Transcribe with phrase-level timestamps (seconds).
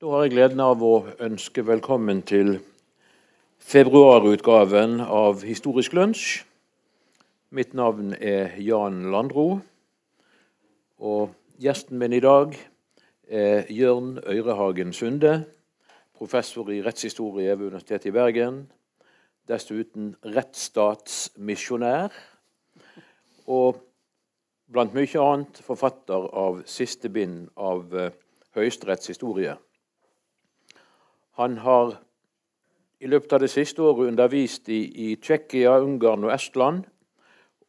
[0.00, 2.54] Da har jeg gleden av å ønske velkommen til
[3.60, 6.38] februarutgaven av Historisk lunsj.
[7.52, 9.60] Mitt navn er Jan Landro.
[11.04, 12.56] Og gjesten min i dag
[13.28, 15.36] er Jørn Øyrehagen Sunde,
[16.16, 18.64] professor i rettshistorie ved Universitetet i Bergen.
[19.52, 22.08] Dessuten rettsstatsmisjonær.
[23.52, 23.84] Og
[24.64, 28.14] blant mye annet forfatter av siste bind av uh,
[28.56, 29.60] Høyesteretts historie.
[31.40, 31.94] Han har
[33.00, 36.82] i løpet av det siste året undervist i, i Tsjekkia, Ungarn og Estland.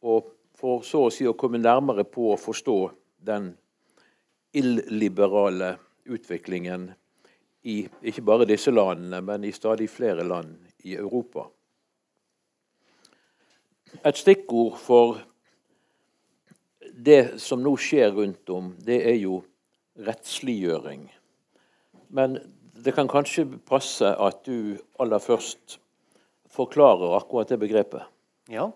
[0.04, 0.28] Og
[0.60, 2.76] for så å si å komme nærmere på å forstå
[3.24, 3.48] den
[4.52, 5.72] illiberale
[6.04, 6.90] utviklingen
[7.64, 7.78] i
[8.12, 10.52] ikke bare disse landene, men i stadig flere land
[10.84, 11.48] i Europa.
[14.04, 15.22] Et stikkord for
[16.92, 19.40] det som nå skjer rundt om, det er jo
[19.96, 21.06] rettsliggjøring.
[22.12, 25.78] Men det kan kanskje passe at du aller først
[26.52, 28.04] forklarer akkurat det begrepet.
[28.48, 28.70] Ja.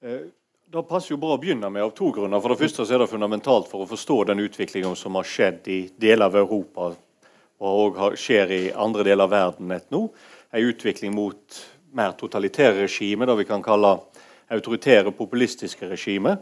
[0.00, 0.32] Det
[0.74, 2.40] da passer jo bra å begynne med av to grunner.
[2.42, 5.76] For det første er det fundamentalt for å forstå den utviklingen som har skjedd i
[6.02, 6.88] deler av Europa
[7.64, 10.08] og skjer i andre deler av verden nett nå.
[10.50, 11.60] En utvikling mot
[11.94, 13.92] mer totalitære regimer, det vi kan kalle
[14.50, 16.40] autoritære, populistiske regimer.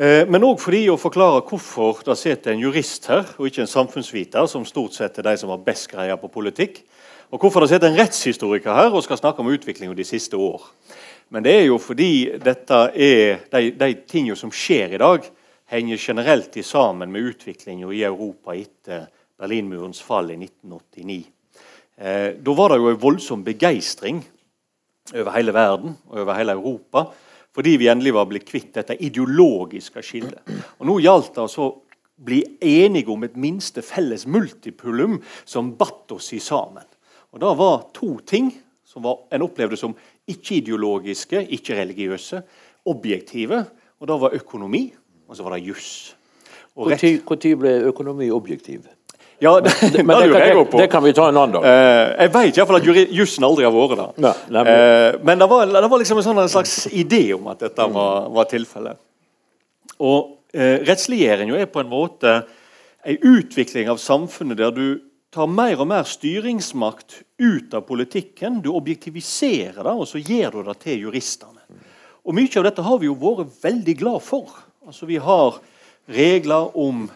[0.00, 3.68] Eh, men òg fordi å forklare hvorfor det sitter en jurist her, og ikke en
[3.68, 6.80] samfunnsviter, som stort sett er de som har best greie på politikk.
[7.28, 10.64] Og hvorfor det sitter en rettshistoriker her og skal snakke om utviklinga de siste år.
[11.28, 15.28] Men det er jo fordi dette er, de, de tingene som skjer i dag,
[15.70, 19.04] henger generelt i sammen med utviklinga i Europa etter
[19.38, 21.22] Berlinmurens fall i 1989.
[22.00, 24.24] Eh, da var det jo en voldsom begeistring
[25.12, 27.10] over hele verden og over hele Europa
[27.54, 30.40] fordi vi endelig var blitt kvitt dette ideologiske skillet.
[30.78, 31.76] Og Nå gjaldt det altså å
[32.20, 36.86] bli enige om et minste felles multipulum som batt oss i sammen.
[37.32, 38.52] Og Det var to ting
[38.84, 39.94] som var, en opplevde som
[40.28, 42.42] ikke-ideologiske, ikke-religiøse,
[42.86, 43.64] objektive.
[44.00, 44.92] Og Det var økonomi,
[45.28, 46.14] og så var det juss.
[46.76, 48.86] Når ble økonomi objektiv?
[49.40, 51.64] Ja, det, det, men det, jeg, det, kan vi ta en annen dag.
[51.64, 54.40] Uh, jeg vet iallfall at jussen aldri har vært der.
[54.52, 57.64] Nei, uh, men det var, det var, liksom en, sånn, en slags idé om at
[57.64, 59.00] dette var, var tilfellet.
[60.00, 62.34] Og uh, rettsliggjøring er på en måte
[63.08, 64.86] en utvikling av samfunnet der du
[65.32, 68.60] tar mer og mer styringsmakt ut av politikken.
[68.60, 71.64] Du objektiviserer det, og så gir du det til juristene.
[72.26, 74.52] Og Mye av dette har vi jo vært veldig glad for.
[74.84, 75.56] Altså Vi har
[76.10, 77.06] regler om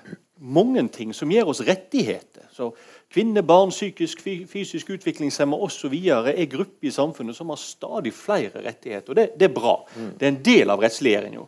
[0.44, 2.48] mange ting som gir oss rettigheter.
[2.52, 2.70] Så
[3.14, 5.92] Kvinner, barn, psykisk, fysisk utviklingshemma osv.
[5.94, 9.12] er grupper i samfunnet som har stadig flere rettigheter.
[9.12, 9.76] og Det, det er bra.
[9.94, 10.08] Mm.
[10.18, 11.44] Det er en del av rettsliggjøringa.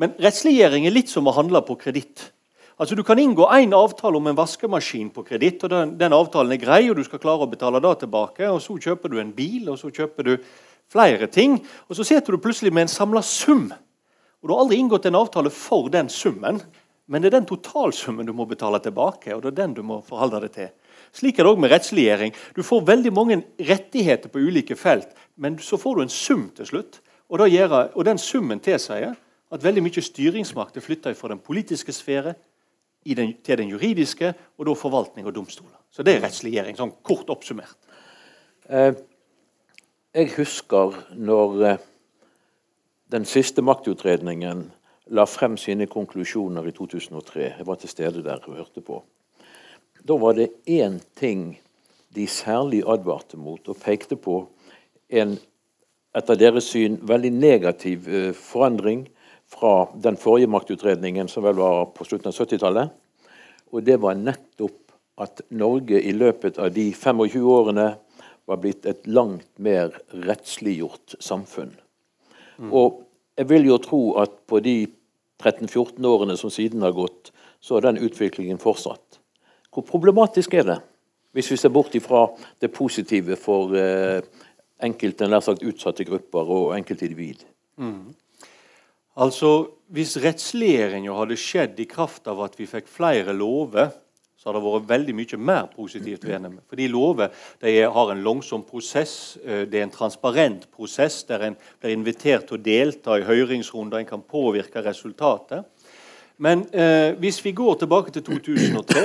[0.00, 2.30] Men rettsliggjøring er litt som å handle på kreditt.
[2.78, 6.54] Altså, du kan inngå én avtale om en vaskemaskin på kreditt, og den, den, avtalen
[6.54, 8.48] er grei, og du skal klare å betale det tilbake.
[8.48, 10.34] og Så kjøper du en bil, og så kjøper du
[10.88, 11.58] flere ting.
[11.90, 13.66] Og så sitter du plutselig med en samla sum.
[14.40, 16.62] Og Du har aldri inngått en avtale for den summen.
[17.08, 20.02] Men det er den totalsummen du må betale tilbake, og det er den du må
[20.04, 20.72] forholde deg til.
[21.16, 22.34] Slik er det òg med rettsliggjøring.
[22.56, 25.08] Du får veldig mange rettigheter på ulike felt,
[25.40, 27.00] men så får du en sum til slutt.
[27.28, 29.16] Og, gjør, og den summen tilsier
[29.48, 32.34] at veldig mye styringsmakt er flytta fra den politiske sfære
[33.16, 35.76] den, til den juridiske, og da forvaltning og domstoler.
[35.88, 37.78] Så det er rettsliggjøring, sånn kort oppsummert.
[38.68, 38.92] Eh,
[40.12, 41.86] jeg husker når eh,
[43.08, 44.66] den siste maktutredningen
[45.10, 47.44] la frem sine konklusjoner i 2003.
[47.58, 49.02] Jeg var til stede der og hørte på.
[50.08, 51.60] Da var det én ting
[52.14, 54.40] de særlig advarte mot og pekte på
[55.08, 55.36] en
[56.16, 59.06] etter deres syn veldig negativ uh, forandring
[59.48, 62.92] fra den forrige maktutredningen, som vel var på slutten av 70-tallet.
[63.72, 67.88] Og det var nettopp at Norge i løpet av de 25 årene
[68.48, 71.72] var blitt et langt mer rettsliggjort samfunn.
[72.58, 72.70] Mm.
[72.72, 73.02] Og
[73.38, 74.76] jeg vil jo tro at på de
[75.38, 79.20] 13-14 årene som siden har gått, så har den utviklingen fortsatt.
[79.74, 80.78] Hvor problematisk er det,
[81.36, 82.26] hvis vi ser bort ifra
[82.62, 84.22] det positive for eh,
[84.82, 87.44] enkelte nær sagt utsatte grupper og enkeltindivid?
[87.78, 88.14] Mm.
[89.18, 93.94] Altså, Hvis rettsliggjøringa hadde skjedd i kraft av at vi fikk flere lover,
[94.48, 96.62] har det vært veldig mye mer positivt ved henne.
[96.68, 101.58] Fordi lover de har en langsom prosess, eh, det er en transparent prosess der en
[101.80, 105.66] blir invitert til å delta i høringsrunder, en kan påvirke resultatet.
[106.38, 109.04] Men eh, hvis vi går tilbake til 2003,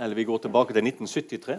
[0.00, 1.58] eller vi går tilbake til 1973,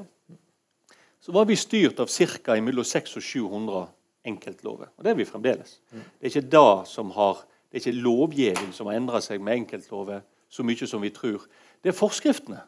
[1.22, 2.56] så var vi styrt av ca.
[2.62, 3.86] mellom 600 og 700
[4.26, 4.92] enkeltlover.
[4.98, 5.80] Og det er vi fremdeles.
[5.92, 9.62] Det er ikke, da som har, det er ikke lovgivning som har endra seg med
[9.64, 11.46] enkeltlover så mye som vi tror.
[11.84, 12.62] Det er forskriftene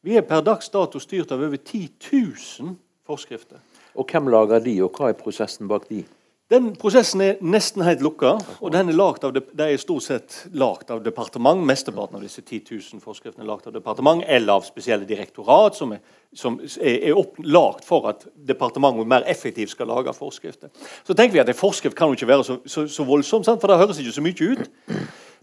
[0.00, 2.70] Vi er per dags dato styrt av over 10 000
[3.04, 3.60] forskrifter.
[4.00, 6.06] Og hvem lager de, og hva er prosessen bak de?
[6.50, 8.30] Den prosessen er nesten helt lukka.
[8.60, 11.60] og den er lagt av, De er stort sett lagd av departement.
[11.62, 12.64] Mesteparten av disse 10
[12.94, 16.00] 000 forskriftene er lagt av departement eller av spesielle direktorat, som er,
[16.34, 20.72] som er opp, lagt for at departementet mer effektivt skal lage forskrifter.
[21.04, 23.60] Så tenker vi at En forskrift kan jo ikke være så, så, så voldsom, sant?
[23.60, 24.70] for det høres ikke så mye ut.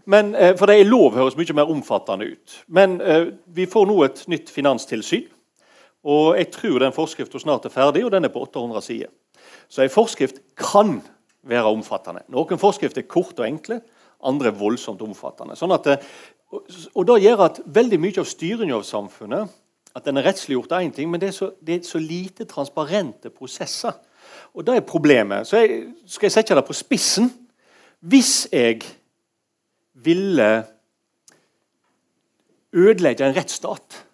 [0.08, 2.56] Men, eh, for det er lov høres mye mer omfattende ut.
[2.66, 5.26] Men eh, vi får nå et nytt finanstilsyn.
[6.08, 9.12] Og jeg tror den forskriften snart er ferdig, og den er på 800 sider.
[9.68, 11.00] Så en forskrift kan
[11.48, 12.24] være omfattende.
[12.32, 13.82] Noen forskrifter er korte og enkle,
[14.24, 15.56] andre er voldsomt omfattende.
[15.58, 16.06] Sånn at, eh,
[16.94, 19.50] og Det gjør at veldig mye av styringen av samfunnet
[19.96, 22.44] at den er rettsliggjort er én ting, men det er, så, det er, så, lite
[22.44, 23.92] transparente prosesser.
[24.54, 25.46] Og det er problemet.
[25.46, 27.30] Så jeg, skal jeg sette det på spissen.
[28.00, 28.82] Hvis jeg
[30.04, 30.64] ville
[32.72, 34.04] ødelegge en rettsstat,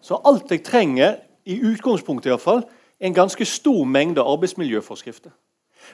[0.00, 1.18] så alt jeg trenger,
[1.48, 2.64] i utgangspunktet i hvert fall,
[3.00, 5.32] en ganske stor mengde arbeidsmiljøforskrifter.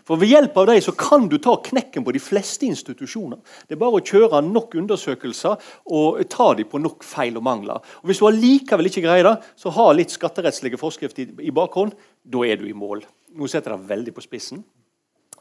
[0.03, 3.39] For Ved hjelp av dem kan du ta knekken på de fleste institusjoner.
[3.69, 7.79] Det er bare å kjøre nok undersøkelser og ta dem på nok feil og mangler.
[8.03, 11.95] Og Hvis du allikevel ikke greier det, så ha litt skatterettslige forskrifter i bakhånd.
[12.25, 13.05] Da er du i mål.
[13.35, 14.65] Nå setter jeg det veldig på spissen.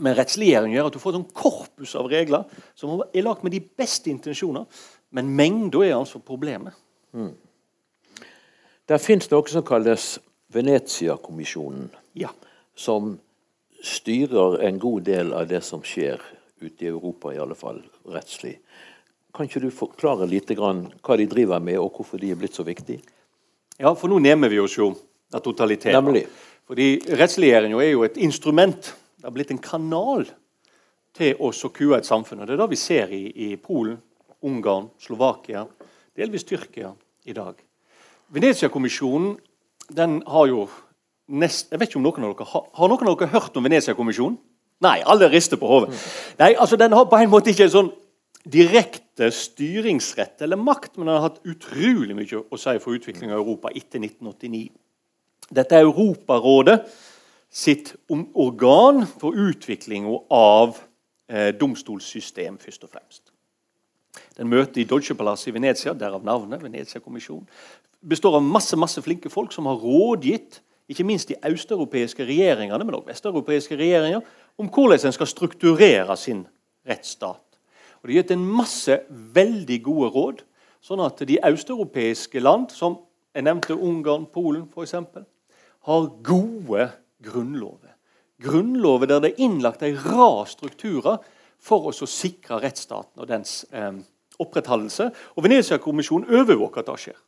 [0.01, 3.61] Men rettsliggjøring gjør at du får et korpus av regler som er lagt med de
[3.61, 4.65] beste intensjoner.
[5.13, 6.73] Men mengda er altså problemet.
[7.13, 7.33] Mm.
[8.89, 10.17] Der fins noe som kalles
[10.53, 11.87] Venezia-kommisjonen,
[12.19, 12.29] ja.
[12.75, 13.15] som
[13.83, 16.21] styrer en god del av det som skjer
[16.63, 17.81] ute i Europa, i alle fall
[18.11, 18.57] rettslig.
[19.33, 22.57] Kan ikke du forklare litt grann hva de driver med, og hvorfor de er blitt
[22.57, 23.01] så viktige?
[23.79, 24.91] Ja, for nå nærmer vi oss jo
[25.33, 26.19] av totaliteten.
[26.69, 26.89] Fordi
[27.19, 28.93] rettsliggjøringa er jo et instrument.
[29.23, 30.25] Det har blitt en kanal
[31.15, 32.41] til oss å kue et samfunn.
[32.43, 33.95] og Det er det vi ser i, i Polen,
[34.43, 35.61] Ungarn, Slovakia,
[36.19, 36.89] delvis Tyrkia
[37.23, 37.55] i dag.
[38.35, 39.37] Venezia-kommisjonen
[39.95, 40.65] den har jo
[41.31, 43.63] nest, Jeg vet ikke om noen av dere har, har noen av dere hørt om
[43.63, 44.35] Venezia-kommisjonen?
[44.83, 45.95] Nei, alle rister på hodet.
[46.43, 47.93] Nei, altså Den har på en måte ikke en sånn
[48.43, 53.39] direkte styringsrett eller makt, men den har hatt utrolig mye å si for utvikling av
[53.39, 54.67] Europa etter 1989.
[55.47, 56.81] Dette er Europarådet
[57.53, 60.79] sitt organ for utviklinga av
[61.29, 63.29] eh, domstolssystem, først og fremst.
[64.37, 66.63] Den møter i Dolce-palasset i Venezia, derav navnet.
[66.65, 67.45] Venezia-kommisjonen
[68.03, 70.59] består av masse masse flinke folk som har rådgitt
[70.91, 74.21] ikke minst de østeuropeiske regjeringene, men også vesteuropeiske regjeringer,
[74.59, 76.43] om hvordan en skal strukturere sin
[76.89, 77.59] rettsstat.
[78.01, 80.41] Og De har gitt en masse veldig gode råd,
[80.83, 82.99] sånn at de østeuropeiske land, som
[83.33, 85.23] jeg nevnte Ungarn, Polen f.eks.,
[85.83, 86.89] har gode
[87.23, 87.93] grunnlover.
[88.43, 91.21] Grunnloven der det er innlagt en rad strukturer
[91.63, 93.93] for å sikre rettsstaten og dens eh,
[94.43, 95.09] opprettholdelse.
[95.37, 97.19] Og Venezia-kommisjonen overvåker at det skjer.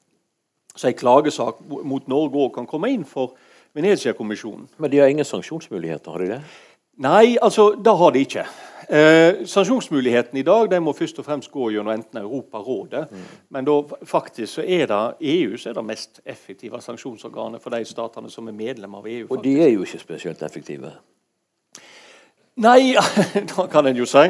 [0.76, 3.38] Så en klagesak mot Norge òg kan komme inn for
[3.76, 4.68] Venezia-kommisjonen.
[4.78, 6.42] Men de har ingen sanksjonsmuligheter, har de det?
[7.04, 8.46] Nei, altså, det har de ikke.
[8.90, 13.24] Eh, sanksjonsmuligheten i dag de må først og fremst gå gjennom enten Europarådet, mm.
[13.50, 15.02] men da faktisk så er det
[15.32, 19.26] EU som er det mest effektive sanksjonsorganet for de statene som er medlem av EU.
[19.26, 19.40] Faktisk.
[19.40, 20.94] Og de er jo ikke spesielt effektive?
[22.62, 22.94] Nei,
[23.34, 24.28] det kan en jo si.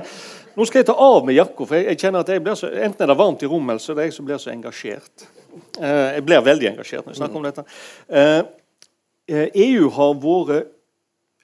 [0.56, 3.04] Nå skal jeg ta av meg jakka, for jeg, kjenner at jeg blir så, enten
[3.04, 5.28] er det varmt i rommet, eller så er det jeg som blir så engasjert.
[5.82, 7.68] Eh, jeg blir veldig engasjert når jeg snakker om dette.
[8.08, 10.72] EU eh, eh, e har vært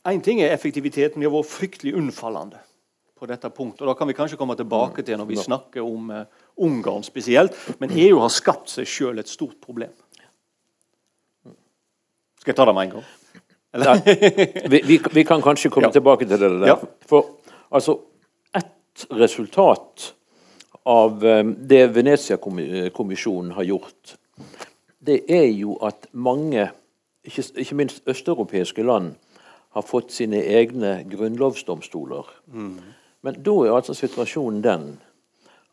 [0.01, 1.21] Én ting er effektiviteten.
[1.21, 2.57] De har vært fryktelig unnfallende
[3.21, 3.85] på dette punktet.
[3.85, 6.09] og Da kan vi kanskje komme tilbake til når vi snakker om
[6.57, 7.53] Ungarn spesielt.
[7.79, 9.93] Men EU har skapt seg sjøl et stort problem.
[12.41, 13.09] Skal jeg ta det med en gang?
[13.71, 15.95] Vi, vi, vi, kan kanskje komme ja.
[15.95, 16.49] tilbake til det.
[16.49, 16.67] Der.
[16.73, 16.75] Ja.
[17.07, 17.37] For
[17.69, 17.99] altså,
[18.57, 20.09] ett resultat
[20.83, 24.15] av um, det Venezia-kommisjonen har gjort,
[24.99, 26.65] det er jo at mange,
[27.23, 29.13] ikke, ikke minst østeuropeiske land,
[29.71, 32.27] har fått sine egne grunnlovsdomstoler.
[32.51, 32.81] Mm.
[33.21, 34.85] Men da er altså situasjonen den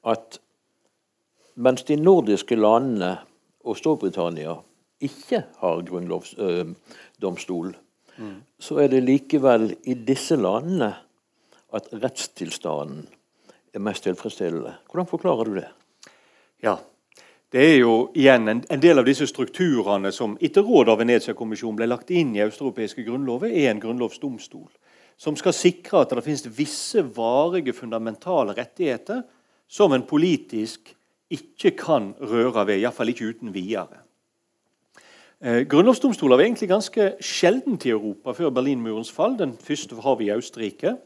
[0.06, 0.38] at
[1.56, 3.16] mens de nordiske landene
[3.64, 4.54] og Storbritannia
[5.00, 8.36] ikke har grunnlovsdomstol, øh, mm.
[8.58, 10.92] så er det likevel i disse landene
[11.74, 13.08] at rettstilstanden
[13.74, 14.74] er mest tilfredsstillende.
[14.90, 15.68] Hvordan forklarer du det?
[16.62, 16.76] Ja,
[17.52, 21.78] det er jo igjen en, en del av disse strukturene som etter råd av Venezia-kommisjonen
[21.78, 24.68] ble lagt inn i østeuropeiske grunnlover, er en grunnlovsdomstol.
[25.18, 29.24] Som skal sikre at det finnes visse varige, fundamentale rettigheter
[29.68, 30.94] som en politisk
[31.34, 34.04] ikke kan røre ved, iallfall ikke uten videre.
[35.38, 39.36] Eh, grunnlovsdomstoler var egentlig ganske sjeldent i Europa før Berlinmurens fall.
[39.38, 40.96] Den første har vi i Østerrike.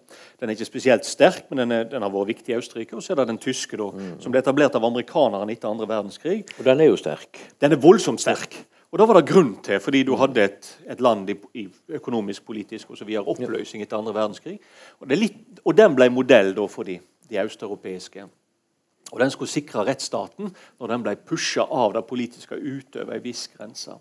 [0.40, 2.96] Den er ikke spesielt sterk, men den, er, den har vært viktig i Østerrike.
[2.96, 4.14] Og så er det den tyske, da, mm.
[4.24, 6.38] som ble etablert av amerikanerne etter andre verdenskrig.
[6.56, 7.42] Og den er jo sterk.
[7.60, 8.56] Den er voldsomt sterk.
[8.92, 11.64] Og da var det grunn til, fordi du hadde et, et land i, i
[11.96, 14.58] økonomisk, politisk videre, oppløsning etter andre verdenskrig.
[15.00, 16.98] Og, litt, og den ble modell da for de,
[17.30, 18.26] de østeuropeiske.
[19.12, 23.46] Og den skulle sikre rettsstaten når den ble pusha av det politiske utover ei viss
[23.56, 23.96] grense.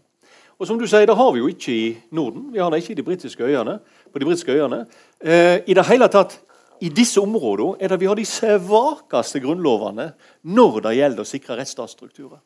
[0.60, 2.52] Og som du sier, Det har vi jo ikke i Norden.
[2.52, 3.80] Vi har det ikke i de britiske øyene.
[4.14, 4.86] på de britiske øyene.
[5.24, 6.42] Eh, I det hele tatt,
[6.82, 11.56] i disse områdene er det vi har de svakeste grunnlovene når det gjelder å sikre
[11.56, 12.40] rettsstatsstrukturer.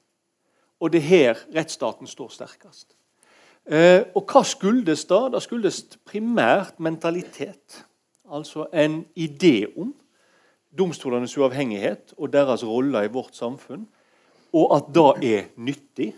[0.79, 2.95] Og det er her rettsstaten står sterkest.
[3.65, 5.25] Eh, og hva skyldes da?
[5.33, 7.85] Det skyldes primært mentalitet.
[8.25, 9.93] Altså en idé om
[10.77, 13.85] domstolenes uavhengighet og deres rolle i vårt samfunn,
[14.55, 16.13] og at det er nyttig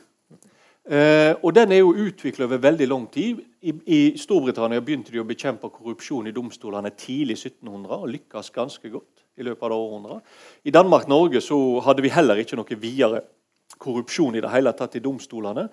[0.87, 3.41] Eh, og Den er jo utvikla over veldig lang tid.
[3.61, 8.91] I, I, Storbritannia begynte de å bekjempe korrupsjon i domstolene tidlig 1700 og lykkes ganske
[8.93, 9.25] godt.
[9.37, 10.37] I løpet av det århundret.
[10.63, 13.19] I Danmark-Norge så hadde vi heller ikke noe videre
[13.77, 15.67] korrupsjon i det hele tatt i domstolene.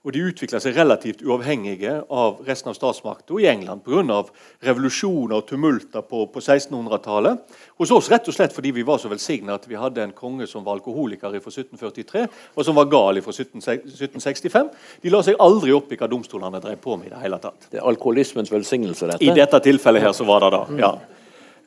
[0.00, 4.22] Og de utvikla seg relativt uavhengige av resten av statsmakta i England pga.
[4.64, 7.42] revolusjoner og tumulter på, på 1600-tallet.
[7.76, 10.48] Hos oss rett og slett fordi vi var så velsigna at vi hadde en konge
[10.48, 12.26] som var alkoholiker fra 1743,
[12.56, 14.72] og som var gal fra 1765.
[15.04, 17.10] De la seg aldri opp i hva domstolene drev på med.
[17.10, 17.68] i Det hele tatt.
[17.68, 19.24] Det er alkoholismens velsignelse, dette?
[19.24, 20.94] I dette tilfellet her så var det da, ja.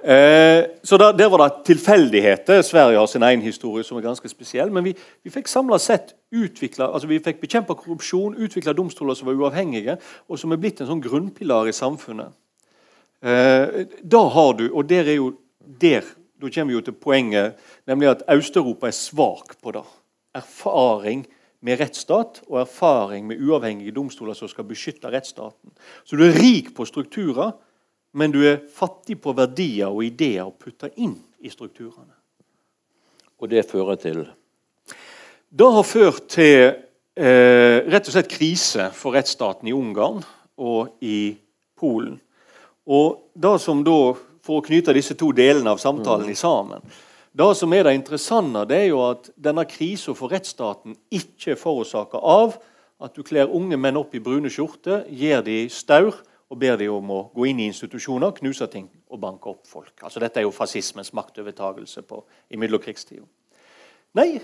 [0.04, 2.62] Eh, så da, Der var det tilfeldigheter.
[2.62, 4.72] Sverige har sin egen historie som er ganske spesiell.
[4.72, 9.34] Men vi, vi fikk samla sett altså Vi fikk bekjempa korrupsjon, utvikla domstoler som var
[9.34, 12.34] uavhengige, og som er blitt en sånn grunnpilar i samfunnet.
[13.22, 15.34] Eh, da har du, og der er jo
[15.80, 16.04] der,
[16.42, 17.56] Da kommer vi jo til poenget,
[17.88, 19.84] nemlig at Øst-Europa er svak på det.
[20.36, 21.26] Erfaring
[21.62, 25.72] med rettsstat og erfaring med uavhengige domstoler som skal beskytte rettsstaten.
[26.04, 27.54] Så du er rik på strukturer
[28.14, 32.14] men du er fattig på verdier og ideer å putte inn i strukturene.
[33.42, 34.24] Og det fører til?
[35.50, 40.22] Det har ført til eh, rett og slett krise for rettsstaten i Ungarn
[40.62, 41.34] og i
[41.80, 42.20] Polen.
[42.86, 46.36] Og det som da, For å knyte disse to delene av samtalen mm.
[46.36, 46.82] sammen
[47.32, 51.60] Det som er det interessante, det er jo at denne krisa for rettsstaten ikke er
[51.62, 52.58] forårsaka av
[53.04, 56.20] at du kler unge menn opp i brune skjorter, gir de staur
[56.54, 59.96] og ber de om å gå inn i institusjoner, knuse ting og banke opp folk.
[60.06, 62.20] Altså Dette er jo fascismens maktovertagelse på,
[62.54, 63.26] i mellomkrigstida.
[64.20, 64.38] Nei,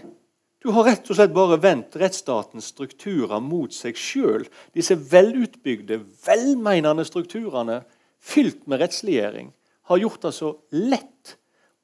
[0.59, 4.47] du har rett og slett bare vendt rettsstatens strukturer mot seg sjøl.
[4.73, 7.83] Disse velutbygde, velmeinende strukturene
[8.17, 9.53] fylt med rettsliggjøring
[9.91, 11.35] har gjort det så lett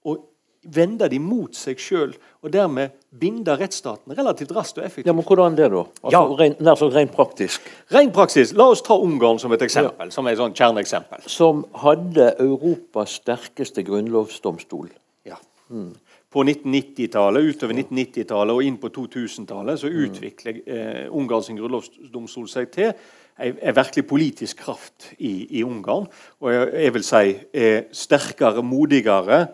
[0.05, 0.17] å
[0.65, 2.13] vende de mot seg sjøl,
[2.45, 5.09] og dermed binde rettsstaten relativt raskt og effektivt.
[5.09, 5.83] Ja, men Hvordan det, da?
[6.03, 6.49] Altså, ja.
[6.59, 7.67] Nær sagt rent praktisk.
[7.93, 8.53] Rent praksis.
[8.57, 10.07] La oss ta Ungarn som et eksempel.
[10.09, 10.13] Ja.
[10.13, 11.27] som et sånn kjerneeksempel.
[11.31, 14.89] Som hadde Europas sterkeste grunnlovsdomstol.
[15.25, 15.39] Ja.
[15.69, 15.93] Mm.
[16.35, 22.91] På 1990-tallet, utover 1990-tallet og inn på 2000-tallet så utvikler eh, Ungarns grunnlovsdomstol seg til
[23.35, 26.07] en virkelig politisk kraft i, i Ungarn.
[26.39, 27.23] Og jeg, jeg vil si
[27.65, 29.45] er sterkere, modigere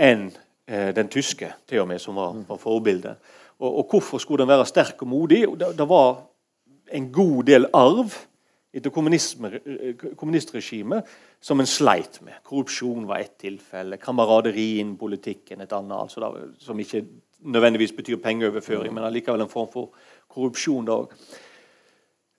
[0.00, 3.16] enn eh, den tyske, til og med, som var, var forbildet.
[3.58, 5.46] Og, og, hvorfor skulle den være sterk og modig?
[5.58, 6.20] Det, var
[6.92, 8.14] en god del arv
[8.74, 8.92] etter
[10.16, 11.08] kommunistregimet
[11.40, 12.38] som en sleit med.
[12.44, 13.98] Korrupsjon var ett tilfelle.
[13.98, 15.96] Kameraderi innen politikken et annet.
[15.98, 16.30] Altså da,
[16.62, 17.04] som ikke
[17.38, 19.90] nødvendigvis betyr pengeoverføring, men allikevel en form for
[20.28, 20.86] korrupsjon.
[20.86, 20.98] da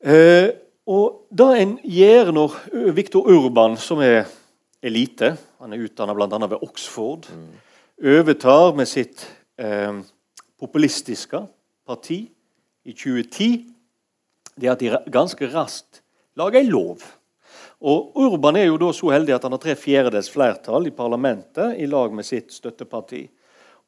[0.03, 0.49] eh,
[0.89, 2.53] og da en gjør når
[2.95, 4.23] Viktor Urban, som er
[4.81, 6.47] elite, han er utdanna bl.a.
[6.47, 7.68] ved Oxford, mm
[7.99, 9.25] overtar med sitt
[9.59, 10.01] eh,
[10.59, 11.41] populistiske
[11.87, 12.19] parti
[12.83, 13.49] i 2010,
[14.59, 16.01] det er at de ganske raskt
[16.39, 17.03] lager en lov.
[17.79, 21.77] Og Urban er jo da så heldig at han har tre fjerdedels flertall i parlamentet
[21.79, 23.23] i lag med sitt støtteparti.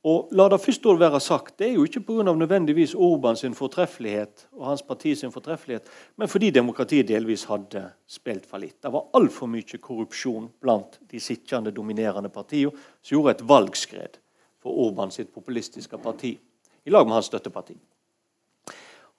[0.01, 2.33] Og la det første ord være sagt, Det er jo ikke pga.
[2.33, 5.83] nødvendigvis Orban sin fortreffelighet og hans parti sin fortreffelighet,
[6.17, 8.81] men fordi demokratiet delvis hadde spilt fallitt.
[8.81, 14.17] Det var altfor mye korrupsjon blant de sittende, dominerende partiene, som gjorde et valgskred
[14.59, 16.39] for Orban sitt populistiske parti,
[16.85, 17.77] i lag med hans støtteparti.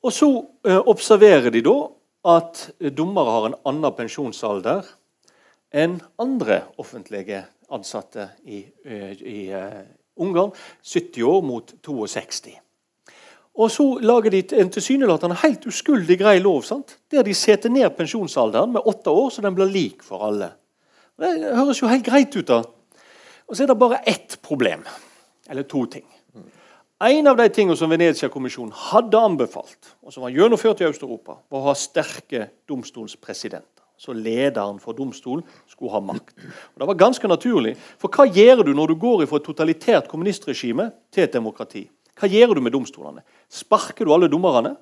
[0.03, 1.89] Og Så eh, observerer de da
[2.25, 4.87] at dommere har en annen pensjonsalder
[5.73, 9.83] enn andre offentlige ansatte i, eh, i, i eh,
[10.17, 10.53] Ungarn
[10.83, 12.59] 70 år mot 62.
[13.55, 16.99] Og Så lager de en tilsynelatende helt uskyldig grei lov sant?
[17.11, 20.53] der de setter ned pensjonsalderen med åtte år, så den blir lik for alle.
[21.21, 22.47] Det høres jo helt greit ut.
[22.49, 22.63] da.
[23.47, 24.85] Og Så er det bare ett problem,
[25.49, 26.05] eller to ting.
[27.03, 31.59] En av de tingene som Venezia-kommisjonen hadde anbefalt, og som var gjennomført i Øst-Europa, var
[31.59, 33.82] å ha sterke domstolspresidenter.
[33.99, 36.35] Så lederen for domstolen skulle ha makt.
[36.75, 37.77] Og Det var ganske naturlig.
[37.99, 41.85] For hva gjør du når du går fra et totalitært kommunistregime til et demokrati?
[42.19, 43.23] Hva gjør du med domstolene?
[43.49, 44.75] Sparker du alle dommerne?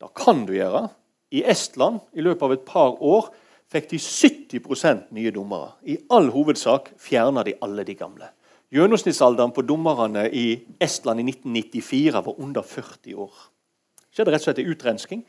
[0.00, 0.88] Da kan du gjøre.
[1.34, 3.32] I Estland i løpet av et par år
[3.72, 5.72] fikk de 70% nye dommere.
[5.82, 8.30] I all hovedsak fjerna de alle de gamle.
[8.74, 10.46] Gjennomsnittsalderen på dommerne i
[10.82, 13.34] Estland i 1994 var under 40 år.
[13.98, 15.22] Det skjedde rett og slett en utrensking.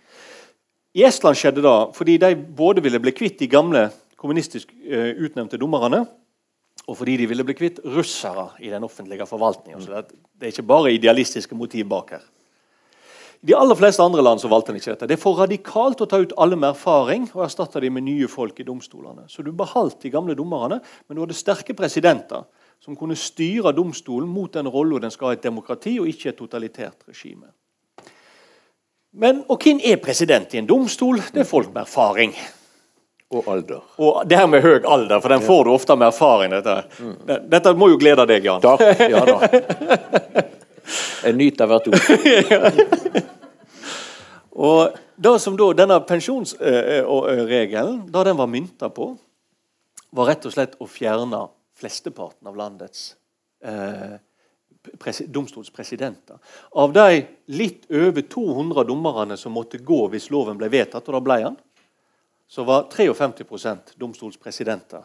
[0.96, 5.60] I Estland skjedde det fordi de både ville bli kvitt de gamle kommunistisk uh, utnevnte
[5.60, 6.06] dommerne,
[6.86, 9.82] og fordi de ville bli kvitt russere i den offentlige forvaltningen.
[9.82, 12.24] Så det, det er ikke bare idealistiske motiv bak her.
[13.46, 15.08] De aller fleste andre land så valgte en ikke dette.
[15.10, 18.30] Det er for radikalt å ta ut alle med erfaring og erstatte dem med nye
[18.32, 19.28] folk i domstolene.
[19.30, 22.48] Så du beholdt de gamle dommerne, men du hadde sterke presidenter
[22.82, 26.32] som kunne styre domstolen mot den rolla den skal ha i et demokrati og ikke
[26.32, 27.52] et totalitært regime.
[29.16, 31.22] Men, og hvem er president i en domstol?
[31.32, 32.36] Det er folk med erfaring.
[33.36, 33.82] Og alder.
[33.98, 36.52] Og dermed høy alder, for den får du ofte med erfaring.
[36.52, 36.84] Dette,
[37.52, 38.62] dette må jo glede deg, Jan.
[38.64, 38.82] Takk.
[39.14, 39.36] Ja da.
[41.26, 42.00] Jeg nyter hvert ord.
[44.66, 44.80] Og
[45.16, 49.18] det som da, Denne pensjonsregelen, da den var mynta på,
[50.16, 53.16] var rett og slett å fjerne flesteparten av landets
[53.66, 54.16] eh,
[55.28, 56.38] domstolspresidenter.
[56.72, 57.24] Av de
[57.54, 61.58] litt over 200 dommerne som måtte gå hvis loven ble vedtatt, og da ble han,
[62.48, 65.04] så var 53 domstolspresidenter.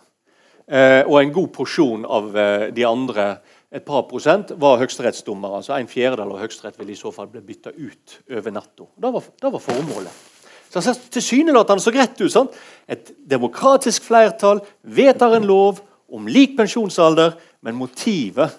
[0.71, 3.31] Eh, og en god porsjon av eh, de andre,
[3.75, 5.61] et par prosent, var høyesterettsdommere.
[5.61, 8.87] Altså en fjerdedel av Høyesterett ville i så fall bli bytta ut over natta.
[8.95, 10.27] Det, det var formålet.
[10.71, 12.31] Så Tilsynelatende så greit ut.
[12.31, 12.55] sant?
[12.87, 18.55] Et demokratisk flertall vedtar en lov om lik pensjonsalder, men motivet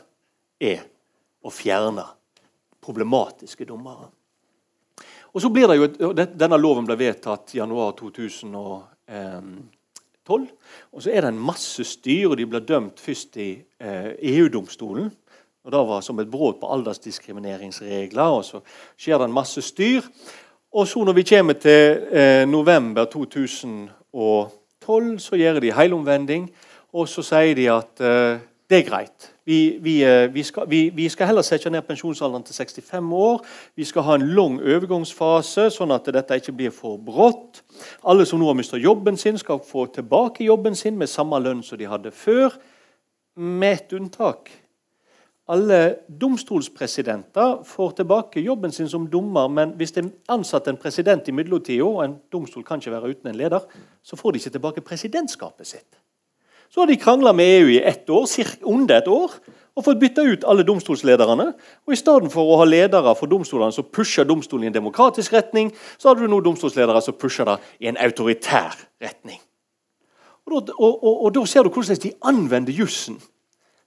[0.59, 0.83] er
[1.41, 2.05] å fjerne
[2.81, 4.09] problematiske dommere.
[5.31, 10.47] Og så blir det jo, Denne loven ble vedtatt i januar 2012.
[10.91, 15.07] Og så er det en masse styr, og de ble dømt først i eh, EU-domstolen.
[15.63, 18.23] og Det var som et brudd på aldersdiskrimineringsregler.
[18.23, 18.57] og Så
[18.97, 20.01] skjer det en masse styr.
[20.71, 26.51] Og så når vi kommer til eh, november 2012, så gjør de helomvending.
[26.93, 29.30] Og så sier de at eh, det er greit.
[29.45, 33.39] Vi, vi, eh, vi, skal, vi, skal, heller sette ned pensjonsalderen til 65 år.
[33.75, 37.63] Vi skal ha en lang overgangsfase, sånn at dette ikke blir for brått.
[38.05, 41.63] Alle som nå har mistet jobben sin, skal få tilbake jobben sin med samme lønn
[41.65, 42.53] som de hadde før,
[43.35, 44.51] med et unntak.
[45.51, 45.79] Alle
[46.21, 51.33] domstolspresidenter får tilbake jobben sin som dommer, men hvis det er ansatt en president i
[51.35, 53.65] midlertid og en domstol kan ikke være uten en leder,
[54.05, 55.97] så får de ikke tilbake presidentskapet sitt.
[56.71, 58.27] Så har de krangla med EU i ett år,
[58.61, 59.31] under et år
[59.75, 61.53] og fått bytta ut alle domstolslederne.
[61.87, 65.33] Og I stedet for å ha ledere for domstolene som pusher domstolen i en demokratisk
[65.33, 69.39] retning, så har du nå domstolsledere som pusher det i en autoritær retning.
[70.47, 73.17] Og da, og, og, og da ser du hvordan de anvender jussen.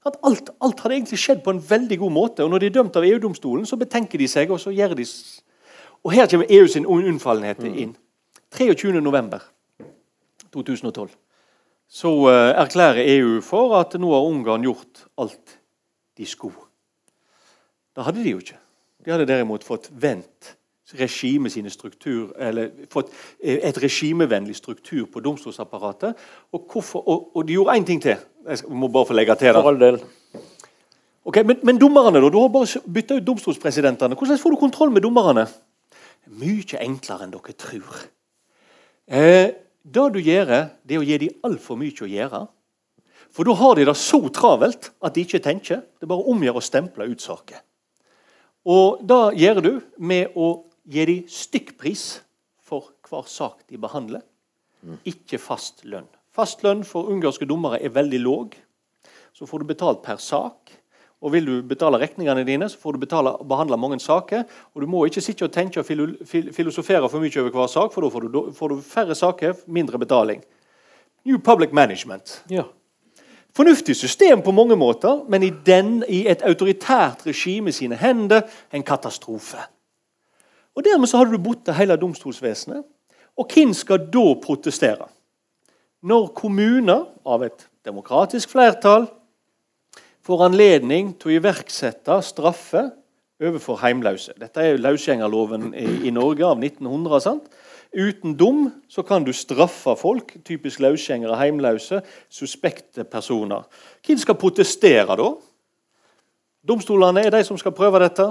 [0.05, 2.45] At alt, alt hadde egentlig skjedd på en veldig god måte.
[2.45, 5.07] Og når de er dømt av EU-domstolen, så betenker de seg, og så gjør de
[6.05, 7.97] Og her kommer EU sin unnfallenhet inn.
[8.53, 11.24] 23.11.2012
[11.95, 15.59] så eh, erklærer EU for at nå har Ungarn gjort alt
[16.19, 16.67] de skulle.
[17.95, 18.59] Det hadde de jo ikke.
[19.05, 20.57] De hadde derimot fått vendt
[20.99, 26.19] regime sine struktur, eller fått eh, et regimevennlig struktur på domstolsapparatet.
[26.53, 28.19] Og, hvorfor, og, og de gjorde én ting til.
[28.49, 29.63] Jeg må bare få legge til det.
[29.63, 30.01] For all del.
[31.25, 32.29] Ok, men, men dommerne, da?
[32.29, 34.19] Du har bare bytta ut domstolspresidentene.
[34.19, 35.47] Hvordan får du kontroll med dommerne?
[36.43, 38.03] Mye enklere enn dere tror.
[39.09, 39.49] Eh,
[39.85, 42.45] det du gjør, det er å gi dem altfor mye å gjøre.
[43.35, 45.83] For da har de det så travelt at de ikke tenker.
[45.99, 47.61] Det er bare omgjør å stemple ut saker.
[48.65, 50.55] Og det gjør du med å
[50.89, 52.05] gi dem stykkpris
[52.65, 54.23] for hver sak de behandler.
[55.09, 56.09] Ikke fast lønn.
[56.35, 58.57] Fast lønn for ungarske dommere er veldig låg.
[59.37, 60.64] Så får du betalt per sak.
[61.25, 64.43] Og Vil du betale regningene dine, så får du betale, behandle mange saker.
[64.75, 65.87] og Du må ikke sitte og tenke og
[66.53, 69.99] filosofere for mye over hver sak, for da får du, får du færre saker, mindre
[69.99, 70.45] betaling.
[71.25, 72.43] New Public Management.
[72.51, 72.63] Ja.
[73.57, 78.83] Fornuftig system på mange måter, men i, den, i et autoritært regime sine hender en
[78.83, 79.57] katastrofe.
[80.77, 82.83] Og Dermed så har du borte hele domstolsvesenet.
[83.39, 85.07] Og hvem skal da protestere?
[86.03, 89.07] Når kommuner av et demokratisk flertall
[90.25, 92.87] får anledning til å iverksette straffe
[93.43, 94.35] overfor heimløse.
[94.41, 97.21] Dette er løsgjengerloven i, i, Norge av 1900.
[97.25, 97.49] sant?
[97.95, 102.01] Uten dom så kan du straffe folk, typisk løsgjengere, heimløse,
[102.33, 103.67] suspekte personer.
[104.07, 105.29] Hvem skal protestere da?
[106.65, 108.27] Domstolene er de som skal prøve dette.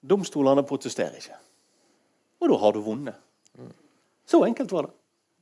[0.00, 1.40] Domstolene protesterer ikke.
[2.38, 3.18] Og da har du vunnet.
[4.28, 4.94] Så enkelt var det.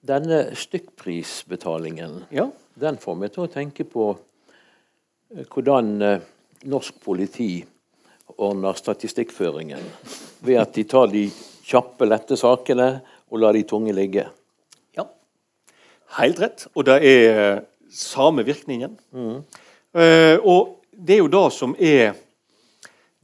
[0.06, 2.48] Denne stykkprisbetalingen Ja.
[2.78, 4.16] den får meg til å tenke på
[5.30, 6.20] hvordan eh,
[6.64, 7.64] norsk politi
[8.36, 9.82] ordner statistikkføringen.
[10.44, 11.26] Ved at de tar de
[11.66, 14.26] kjappe, lette sakene og lar de tunge ligge.
[14.96, 15.06] Ja,
[16.20, 16.66] helt rett.
[16.74, 18.96] Og det er eh, samme virkningen.
[19.96, 22.16] Eh, og det er jo det som er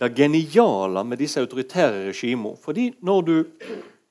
[0.02, 2.58] det geniale med disse autoritære regimene.
[2.58, 3.34] Fordi når du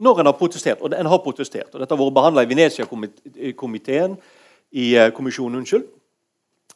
[0.01, 4.15] når en har protestert, og en har protestert, og dette har vært behandla i Venezia-komiteen,
[4.71, 5.83] i eh, kommisjonen, unnskyld,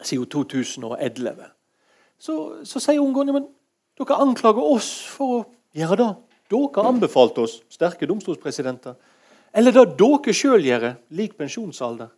[0.01, 1.45] siden 2011,
[2.19, 3.47] så, så sier ungene men
[3.99, 5.43] dere anklager oss for å
[5.75, 6.11] gjøre det.
[6.51, 8.95] Dere anbefalte oss sterke domstolspresidenter.
[9.55, 12.11] Eller det dere sjøl gjør, lik pensjonsalder.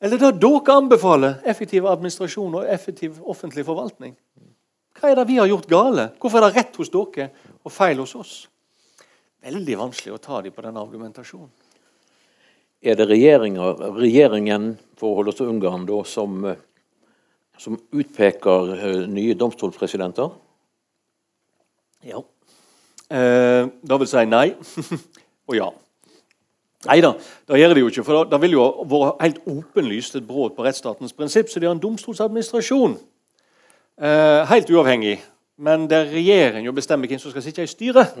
[0.00, 4.16] Eller det dere anbefaler, effektiv administrasjon og effektiv offentlig forvaltning.
[4.98, 6.10] Hva er det vi har gjort gale?
[6.20, 7.30] Hvorfor er det rett hos dere
[7.62, 8.34] og feil hos oss?
[9.40, 11.48] Veldig vanskelig å ta dem på denne argumentasjonen.
[12.80, 14.66] Er det regjeringen
[14.96, 16.56] for å holde oss til Ungarn da, som, eh,
[17.60, 20.32] som utpeker eh, nye domstolspresidenter?
[22.08, 22.22] Ja.
[23.10, 24.48] Eh, da vil si nei
[25.50, 25.70] og ja.
[26.88, 27.10] Nei da,
[27.50, 28.04] det gjør det jo ikke.
[28.06, 31.50] For da, vil jo være helt åpenlyst et brudd på rettsstatens prinsipp.
[31.52, 32.96] Så de har en domstolsadministrasjon.
[34.00, 35.18] Eh, helt uavhengig.
[35.60, 38.16] Men der regjeringen bestemmer hvem som skal sitte i styret.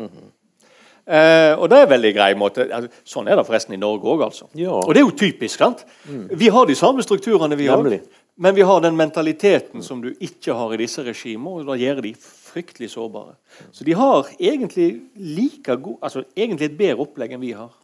[1.08, 2.66] Eh, og det er en veldig grei måte.
[2.68, 4.26] Altså, sånn er det forresten i Norge òg.
[4.28, 4.50] Altså.
[4.60, 4.76] Ja.
[4.76, 5.56] Og det er jo typisk.
[5.56, 5.86] sant?
[6.36, 7.96] Vi har de samme strukturene, vi òg.
[8.40, 11.98] Men vi har den mentaliteten som du ikke har i disse regimene, og da gjør
[12.06, 13.34] de fryktelig sårbare.
[13.68, 17.74] Så de har egentlig like god, altså egentlig et bedre opplegg enn vi har.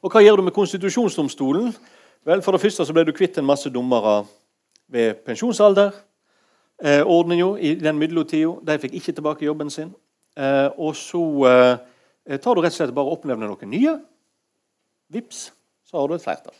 [0.00, 1.74] Og hva gjør du med konstitusjonsdomstolen?
[2.24, 4.22] Vel, For det første så ble du kvitt en masse dommere
[4.88, 5.92] ved pensjonsalder.
[6.84, 7.02] Eh,
[7.38, 8.54] jo, i den midlertida.
[8.64, 9.92] De fikk ikke tilbake jobben sin.
[10.38, 13.98] Eh, og så eh, tar du rett og slett bare og oppnevner noen nye.
[15.12, 15.50] Vips,
[15.84, 16.56] så har du et flertall.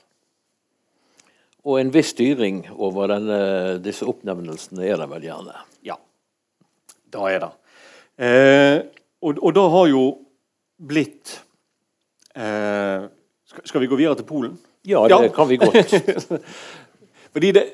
[1.68, 3.38] Og en viss styring over denne,
[3.84, 5.56] disse oppnevnelsene er det vel gjerne?
[5.84, 5.98] Ja,
[7.12, 7.50] da er det.
[8.24, 8.78] Eh,
[9.20, 10.02] og, og da har jo
[10.88, 11.34] blitt
[12.38, 13.04] eh,
[13.50, 14.56] skal, skal vi gå videre til Polen?
[14.88, 15.28] Ja, det Ja.
[15.34, 15.92] kan vi godt.
[17.34, 17.66] Fordi det,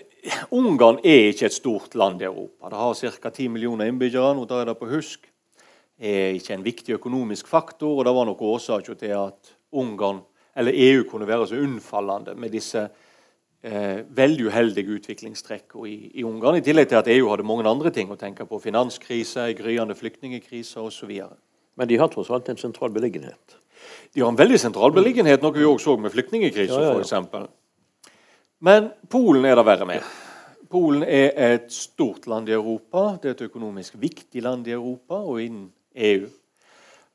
[0.57, 2.70] Ungarn er ikke et stort land i Europa.
[2.72, 3.30] Det har ca.
[3.30, 4.35] 10 millioner innbyggere.
[4.35, 5.28] Nå tar jeg det på husk.
[6.00, 7.98] Det er ikke en viktig økonomisk faktor.
[8.00, 10.22] og Det var nok årsaker til at Ungarn,
[10.57, 12.88] eller EU kunne være så unnfallende med disse
[13.64, 16.61] eh, veldig uheldige utviklingstrekkene i, i Ungarn.
[16.61, 18.61] I tillegg til at EU hadde mange andre ting å tenke på.
[18.62, 21.12] Finanskrise, en gryende flyktningkrise osv.
[21.74, 23.59] Men de har tross alt en sentral beliggenhet.
[24.14, 27.03] De har en veldig sentral beliggenhet, noe vi også så med flyktningkrisen Ja, ja, ja.
[27.03, 27.48] eksempel.
[28.64, 30.14] Men Polen er det verre med.
[30.70, 33.18] Polen er et stort land i Europa.
[33.20, 36.31] Det er et økonomisk viktig land i Europa og innen EU.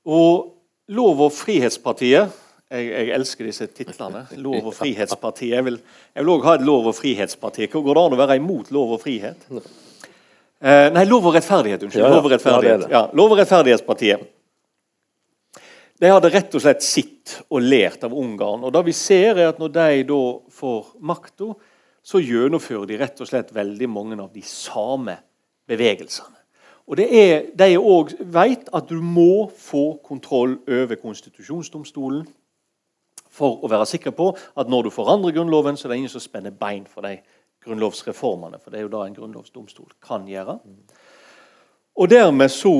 [0.05, 0.55] Og
[0.89, 2.31] Lov- og Frihetspartiet
[2.69, 4.25] jeg, jeg elsker disse titlene.
[4.37, 5.55] Lov- og Frihetspartiet.
[5.55, 5.79] Jeg vil,
[6.15, 7.67] jeg vil også ha et lov- og frihetsparti.
[7.71, 9.47] Hvor går det an å være imot lov og frihet?
[10.59, 11.83] Eh, nei, Lov og rettferdighet.
[11.87, 12.03] Unnskyld.
[12.03, 12.15] Ja, ja.
[12.15, 12.89] Lov og rettferdighet.
[12.91, 14.27] Ja, lov- og rettferdighetspartiet.
[15.99, 18.63] De hadde rett og slett sitt og lært av Ungarn.
[18.63, 21.55] Og det vi ser er at Når de da får makta,
[22.03, 25.17] så gjennomfører de rett og slett veldig mange av de samme
[25.67, 26.37] bevegelsene.
[26.87, 32.25] Og det er, De òg vet at du må få kontroll over konstitusjonsdomstolen
[33.29, 36.23] for å være sikker på at når du forandrer Grunnloven, så er det ingen som
[36.23, 37.19] spenner bein for de
[37.65, 38.59] grunnlovsreformene.
[38.61, 40.57] For det er jo det en grunnlovsdomstol kan gjøre.
[41.99, 42.73] Og dermed så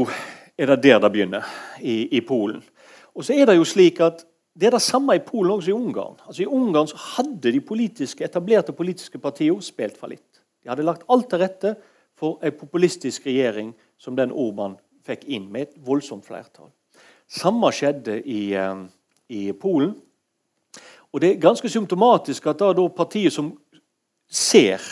[0.59, 1.45] er det der det begynner,
[1.79, 2.63] i, i Polen.
[3.15, 4.25] Og så er det jo slik at
[4.59, 6.17] det er det samme i Polen også i Ungarn.
[6.25, 10.41] Altså I Ungarn så hadde de politiske, etablerte politiske partiene spilt fallitt.
[10.63, 11.75] De hadde lagt alt til rette
[12.19, 14.75] for en populistisk regjering som den Orban
[15.07, 16.73] fikk inn, med et voldsomt flertall.
[17.29, 18.83] Samme skjedde i, eh,
[19.29, 19.95] i Polen.
[21.13, 23.51] Og det er ganske symptomatisk at da, da partiet som
[24.29, 24.83] ser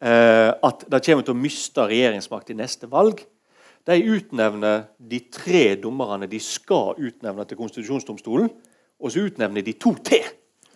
[0.00, 3.20] eh, at det kommer til å miste regjeringsmakt i neste valg,
[3.82, 8.48] de utnevner de tre dommerne de skal utnevne til konstitusjonsdomstolen,
[9.02, 10.24] og så utnevner de to til.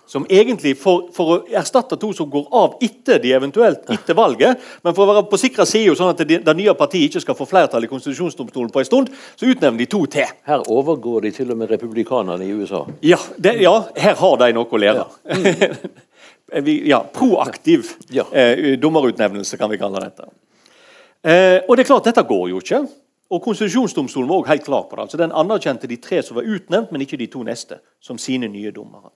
[0.06, 4.60] Som egentlig for, for å erstatte to som går av etter de eventuelt etter valget,
[4.86, 7.34] men for å være på sikre side, sånn at det, det nye partiet ikke skal
[7.40, 10.30] få flertall i konstitusjonsdomstolen på en stund, så utnevner de to til.
[10.46, 12.84] Her overgår de til og med republikanerne i USA.
[13.02, 15.08] Ja, det, ja her har de noe å lære.
[16.62, 18.24] Vi- ja, proaktiv Ja.
[18.32, 20.28] eh, dommerutnevnelse, kan vi kalle dette.
[21.26, 22.84] Eh, og det er klart, dette går jo ikke.
[23.34, 25.02] Og Konstitusjonsdomstolen var også helt klar på det.
[25.02, 28.46] altså Den anerkjente de tre som var utnevnt, men ikke de to neste, som sine
[28.46, 29.10] nye dommere.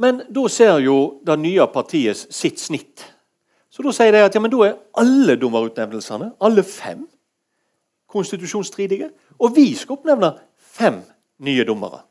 [0.00, 3.04] Men da ser jo det nye partiet sitt snitt
[3.70, 7.04] Så da sier de at ja, men da er alle dommerutnevnelsene, alle fem,
[8.10, 9.12] konstitusjonsstridige.
[9.38, 10.98] Og vi skal oppnevne fem
[11.46, 12.02] nye dommere.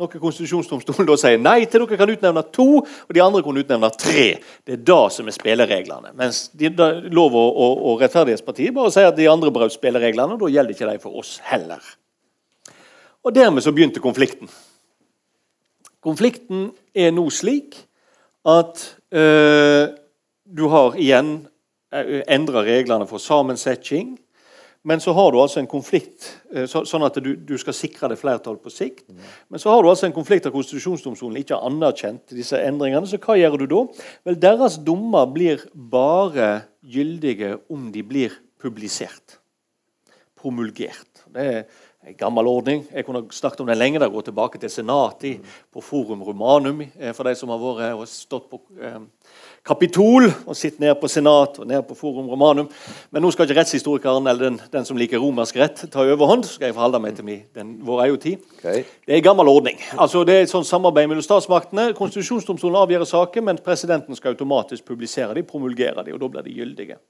[0.00, 1.84] Noe konstitusjonsdomstolen da sier nei til.
[1.84, 4.24] Dere kan utnevne to, og de andre kan utnevne tre.
[4.66, 6.10] Det er da som er spillereglene.
[6.18, 10.34] Mens de, da, Lov- og, og, og Rettferdighetspartiet bare sier at de andre brøt spillereglene,
[10.34, 11.84] og da gjelder ikke de for oss heller.
[13.22, 14.50] Og Dermed så begynte konflikten.
[16.04, 17.78] Konflikten er nå slik
[18.44, 18.82] at
[19.14, 19.88] eh,
[20.44, 21.46] du har igjen
[21.94, 24.18] øh, endra reglene for sammensetning.
[24.84, 28.10] Men så har du altså en konflikt, øh, så, sånn at du, du skal sikre
[28.12, 29.06] det flertall på sikt.
[29.48, 33.08] Men så har du altså en konflikt der konstitusjonsdomstolen ikke har anerkjent disse endringene.
[33.08, 33.80] Så hva gjør du da?
[34.28, 39.38] Vel, Deres dommer blir bare gyldige om de blir publisert.
[40.36, 41.24] Promulgert.
[41.32, 41.64] Det er
[42.04, 42.82] en gammel ordning.
[42.92, 44.00] Jeg kunne snakket om den lenge.
[44.00, 45.38] Der, gå tilbake til Senati
[45.72, 48.98] på Forum Romanum eh, for de som har vært og stått på eh,
[49.64, 52.68] Kapitol og sittet ned på Senat og ned på Forum Romanum.
[53.10, 56.44] Men nå skal ikke rettshistorikeren eller den, den som liker romersk rett, ta overhånd.
[56.50, 58.44] skal jeg forholde meg til min, den, vår egen tid.
[58.58, 58.84] Okay.
[59.06, 59.80] Det er en gammel ordning.
[59.96, 61.88] Altså, det er et sånt samarbeid mellom statsmaktene.
[61.96, 66.60] Konstitusjonsdomstolen avgjør saker, men presidenten skal automatisk publisere dem, promulgere dem, og da blir de
[66.60, 67.00] gyldige.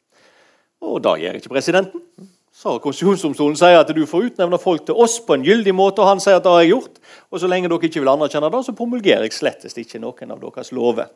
[0.85, 2.07] Og da gjør ikke presidenten.
[2.55, 6.13] Så Konstitusjonsdomstolen sier at du får utnevne folk til oss på en gyldig måte, og
[6.13, 7.01] han sier at det har jeg gjort.
[7.35, 10.39] Og så lenge dere ikke vil anerkjenne det, så promulgerer jeg slettest ikke noen av
[10.45, 11.11] deres lover.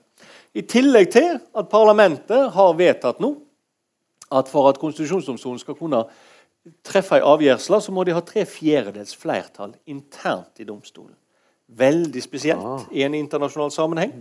[0.59, 3.37] I tillegg til at parlamentet har vedtatt nå
[4.35, 6.03] at for at Konstitusjonsdomstolen skal kunne
[6.85, 11.15] treffe ei avgjørelse, så må de ha tre fjerdedels flertall internt i domstolen.
[11.79, 14.15] Veldig spesielt i en internasjonal sammenheng.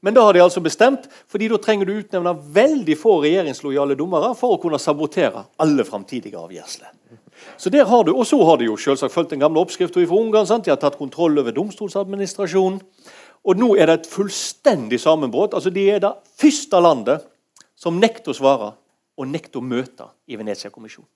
[0.00, 4.30] Men da har de altså bestemt, fordi da trenger du utnevne veldig få regjeringslojale dommere
[4.38, 6.92] for å kunne sabotere alle framtidige avgjørelser.
[7.58, 10.16] Så der har du, Og så har de jo selvsagt fulgt den gamle oppskriften fra
[10.16, 10.46] Ungarn.
[10.46, 10.64] sant?
[10.64, 12.80] De har tatt kontroll over domstolsadministrasjonen.
[13.44, 15.54] Og nå er det et fullstendig sammenbrudd.
[15.54, 17.24] Altså, de er det første landet
[17.76, 18.72] som nekter å svare
[19.18, 21.08] og nekter å møte i Venezia-kommisjonen.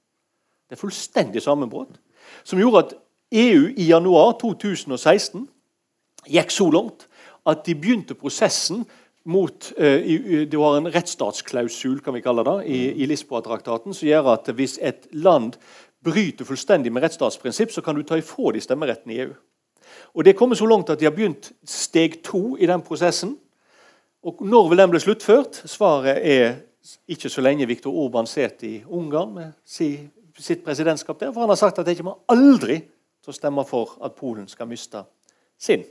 [0.69, 1.99] Det er fullstendig sammenbrudd.
[2.45, 2.95] Som gjorde at
[3.33, 5.47] EU i januar 2016
[6.31, 7.07] gikk så langt
[7.47, 8.85] at de begynte prosessen
[9.25, 14.33] mot uh, Du har en rettsstatsklausul kan vi kalle det, i, i Lisboa-traktaten som gjør
[14.35, 15.57] at hvis et land
[16.03, 19.35] bryter fullstendig med rettsstatsprinsipp, så kan du ta ifra de stemmeretten i EU.
[20.15, 23.37] Og Det kommer så langt at de har begynt steg to i den prosessen.
[24.23, 25.63] Og Når vil den bli sluttført?
[25.67, 26.55] Svaret er
[27.09, 31.33] ikke så lenge Viktor Orban sitter i Ungarn med sitt presidentskap der.
[31.33, 32.81] For han har sagt at det ikke må aldri
[33.23, 35.05] til å stemme for at Polen skal miste
[35.59, 35.85] sin.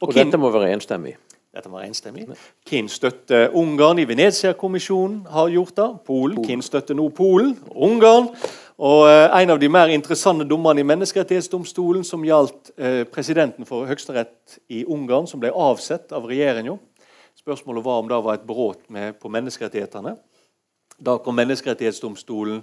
[0.00, 1.16] Og, og dette må være enstemmig?
[1.50, 2.28] Dette må være enstemmig.
[2.68, 5.26] Hvem støtter Ungarn i Venezia-kommisjonen?
[5.30, 5.88] har gjort det.
[6.06, 6.36] Polen.
[6.36, 6.44] Polen.
[6.46, 7.56] Hvem støtter nå Polen?
[7.74, 8.28] Ungarn.
[8.78, 13.84] Og eh, En av de mer interessante dommerne i Menneskerettighetsdomstolen, som gjaldt eh, presidenten for
[13.86, 16.78] Høyesterett i Ungarn, som ble avsett av regjeringa.
[17.36, 18.86] Spørsmålet var om det var et brudd
[19.20, 20.14] på menneskerettighetene.
[21.00, 22.62] Da kom Menneskerettighetsdomstolen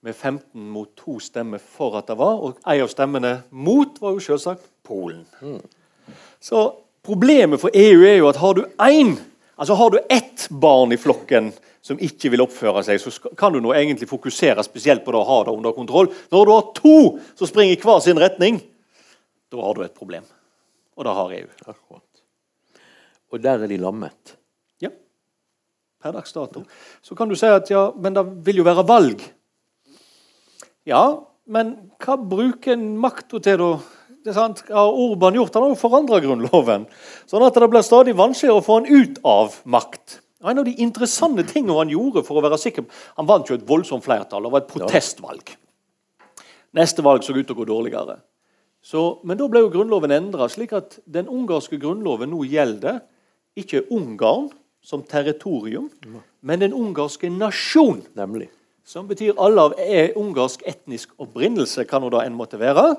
[0.00, 4.14] med 15 mot 2 stemmer for at det var, og en av stemmene mot var
[4.14, 5.26] jo selvsagt Polen.
[5.42, 5.60] Mm.
[6.40, 6.66] Så
[7.08, 9.14] Problemet for EU er jo at har du én,
[9.56, 13.62] altså har du ett barn i flokken som ikke vil oppføre seg, så kan du
[13.64, 16.10] nå egentlig fokusere spesielt på det å ha det under kontroll.
[16.34, 16.96] Når du har to
[17.38, 18.60] som springer i hver sin retning,
[19.48, 20.26] da har du et problem.
[20.98, 21.48] Og det har EU.
[21.64, 22.22] Akkurat.
[23.32, 24.36] Og der er de lammet?
[24.84, 24.90] Ja.
[26.02, 26.66] Per dags dato.
[27.00, 29.22] Så kan du si at ja, men det vil jo være valg.
[30.88, 31.04] Ja,
[31.48, 33.76] men hva bruker en makta til da?
[34.28, 35.54] Det sant, har Orban gjort?
[35.56, 36.82] Han har jo forandra Grunnloven.
[37.30, 40.18] Sånn at det blir stadig vanskeligere å få han ut av makt.
[40.44, 42.84] En av de interessante tingene han gjorde for å være sikker
[43.16, 44.44] Han vant jo et voldsomt flertall.
[44.44, 45.54] Det var et protestvalg.
[46.76, 48.18] Neste valg så ut til å gå dårligere.
[48.84, 53.00] Så, men da ble jo grunnloven endra, slik at den ungarske grunnloven nå gjelder
[53.58, 54.52] ikke Ungarn
[54.84, 55.88] som territorium,
[56.40, 58.04] men den ungarske nasjon.
[58.16, 58.52] Nemlig.
[58.88, 62.92] Som betyr alle av e- ungarsk etnisk opprinnelse, kan jo da en måtte være.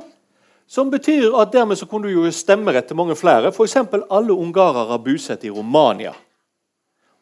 [0.69, 3.49] Som betyr at dermed så kunne du jo stemmerett til mange flere.
[3.49, 3.75] F.eks.
[4.09, 6.13] alle ungarere bosatt i Romania.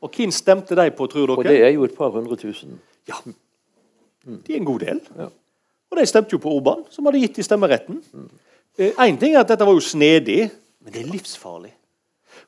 [0.04, 1.38] Og hvem stemte de på, tror dere?
[1.38, 2.76] Og det er jo et par hundre tusen.
[3.08, 3.16] Ja.
[4.26, 5.00] De er en god del.
[5.18, 5.30] Ja.
[5.92, 8.04] Og de stemte jo på Orban, som hadde gitt de stemmeretten.
[8.04, 8.94] Én mm.
[9.00, 10.50] eh, ting er at dette var jo snedig,
[10.84, 11.72] men det er livsfarlig.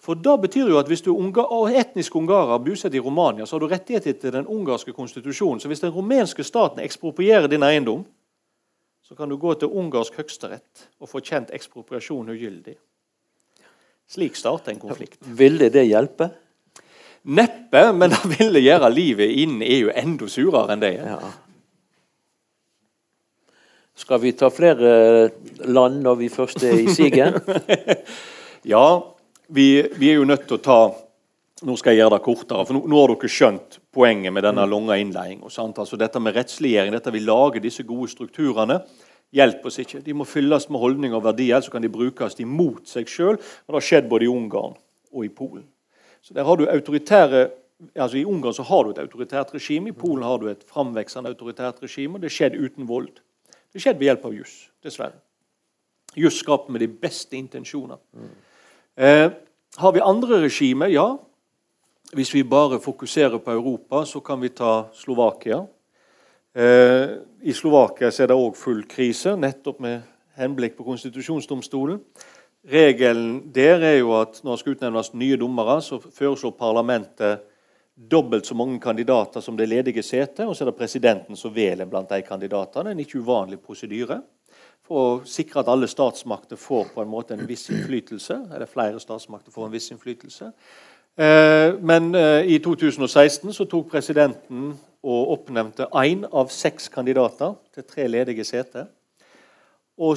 [0.04, 3.60] For da betyr jo at Hvis du er etnisk ungarer bosatt i Romania, så har
[3.60, 5.60] du rettigheter til den ungarske konstitusjonen.
[5.60, 8.06] Så hvis den rumenske staten eksproprierer din eiendom,
[9.10, 12.76] så kan du gå til ungarsk høyesterett og få kjent ekspropriasjon ugyldig.
[14.10, 15.18] Slik starter en konflikt.
[15.26, 16.28] Ville det hjelpe?
[17.26, 21.10] Neppe, men det ville gjøre livet innen EU enda surere enn det er.
[21.16, 21.32] Ja.
[23.98, 24.92] Skal vi ta flere
[25.66, 27.42] land når vi først er i siget?
[28.74, 28.86] ja,
[29.50, 29.68] vi,
[29.98, 30.80] vi, er jo nødt til å ta
[31.68, 34.66] nå skal jeg gjøre det kortere, for nå, nå har dere skjønt poenget med denne
[34.70, 35.50] lange innledninga.
[35.50, 38.80] Altså dette med rettsliggjøring, dette vi lager disse gode strukturene,
[39.36, 40.02] hjelper oss ikke.
[40.06, 43.38] De må fylles med holdninger og verdier, så kan de brukes imot seg sjøl.
[43.38, 44.78] Det har skjedd både i Ungarn
[45.12, 45.68] og i Polen.
[46.24, 47.50] Så der har du autoritære
[47.96, 51.32] altså I Ungarn så har du et autoritært regime, i Polen har du et framveksende
[51.32, 52.16] autoritært regime.
[52.16, 53.22] og Det skjedde uten vold.
[53.74, 55.20] Det skjedde ved hjelp av juss, dessverre.
[56.18, 58.00] Juss skapt med de beste intensjoner.
[58.14, 58.30] Mm.
[58.98, 59.30] Eh,
[59.78, 60.90] har vi andre regimer?
[60.92, 61.18] Ja.
[62.10, 65.68] Hvis vi bare fokuserer på Europa, så kan vi ta Slovakia.
[66.56, 67.10] Eh,
[67.42, 70.02] I Slovakia er det òg full krise, nettopp med
[70.40, 72.00] henblikk på konstitusjonsdomstolen.
[72.66, 77.46] Regelen der er jo at når det skal utnevnes nye dommere, så foreslår parlamentet
[77.94, 81.86] dobbelt så mange kandidater som det ledige setet, og så er det presidenten som velger
[81.86, 82.90] blant de kandidatene.
[82.90, 84.24] En ikke uvanlig prosedyre
[84.82, 88.48] for å sikre at alle statsmakter får på en måte en viss innflytelse.
[88.56, 90.52] eller flere statsmakter får en viss innflytelse.
[91.20, 94.72] Eh, men eh, i 2016 så tok presidenten
[95.04, 98.88] og oppnevnte én av seks kandidater til tre ledige seter.
[100.00, 100.16] Og,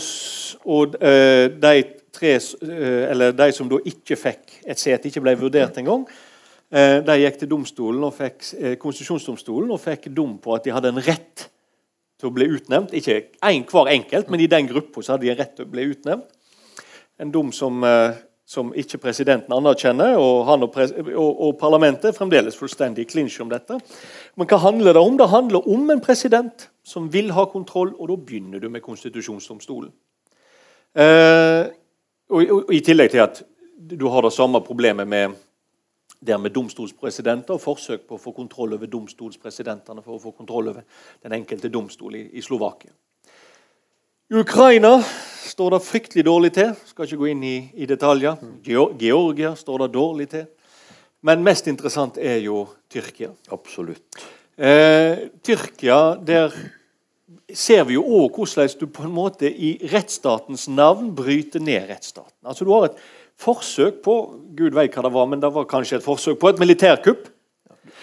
[0.62, 1.72] og eh, de,
[2.14, 6.06] tre, de, som da ikke fikk et sete, ikke ble vurdert engang,
[6.72, 8.46] de gikk til domstolen og fikk,
[8.80, 11.42] konstitusjonsdomstolen og fikk dom på at de hadde en rett
[12.16, 12.94] til å bli utnevnt.
[12.96, 15.84] Ikke en, hver enkelt, men i den gruppa hadde de en rett til å bli
[15.90, 16.30] utnevnt.
[17.20, 17.84] En dom som
[18.52, 23.78] som ikke presidenten anerkjenner, og og, og, parlamentet fremdeles fullstendig i klinsj om dette.
[24.36, 25.16] Men hva handler det om?
[25.16, 29.92] Det handler om en president som vil ha kontroll, og da begynner du med konstitusjonsdomstolen.
[30.92, 31.70] Eh,
[32.28, 33.42] og, og, I tillegg til at
[33.76, 35.38] du har det samme problemet med,
[36.20, 40.68] der med domstolspresidenter og forsøk på å få kontroll over domstolspresidentene for å få kontroll
[40.74, 40.84] over
[41.22, 42.92] den enkelte domstol i, i Slovakia.
[44.32, 45.02] I Ukraina
[45.44, 46.70] står det fryktelig dårlig til.
[46.88, 48.38] Skal ikke gå inn i, i detaljer.
[48.64, 50.46] Georgia står det dårlig til.
[51.20, 53.28] Men mest interessant er jo Tyrkia.
[53.52, 54.22] Absolutt.
[54.56, 56.56] Eh, Tyrkia, der
[57.52, 62.40] ser vi jo òg hvordan du på en måte i rettsstatens navn bryter ned rettsstaten.
[62.40, 64.18] Altså Du har et forsøk på
[64.56, 67.28] Gud vet hva det var, men det var kanskje et forsøk på et militærkupp,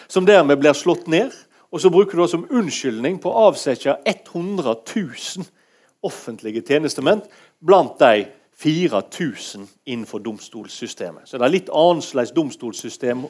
[0.06, 1.34] som dermed blir slått ned.
[1.74, 5.56] Og så bruker du det som unnskyldning på å avsette 100 000
[6.04, 7.22] offentlige tjenestemenn
[7.66, 8.26] blant de
[8.60, 11.22] 4000 innenfor domstolssystemet.
[11.26, 13.22] Så det er litt annerledes domstolssystem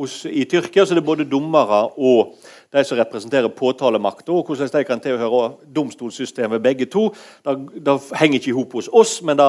[0.00, 0.86] hos, i Tyrkia.
[0.86, 2.32] så det er både dommere og
[2.72, 4.32] de som representerer påtalemakta.
[4.32, 7.14] Og hvordan de kan tilhøre domstolssystemet, begge to.
[7.44, 9.44] Det, det henger ikke i hop hos oss, men det,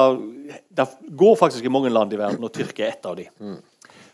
[0.68, 3.16] det, går faktisk i mange land i verden, og Tyrkia er ett av.
[3.40, 3.56] Mm.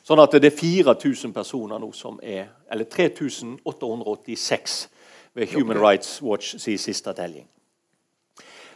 [0.06, 4.88] Sånn at det er 4000 personer nå som er Eller 3886
[5.34, 7.46] ved Human Rights Watch sin siste telling.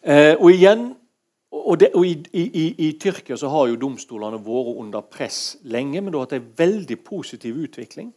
[0.02, 0.86] Eh, og igjen,
[1.50, 6.00] og, det, og i, i, i, Tyrkia så har jo domstolene vært under press lenge,
[6.00, 8.12] men det har hatt en veldig positiv utvikling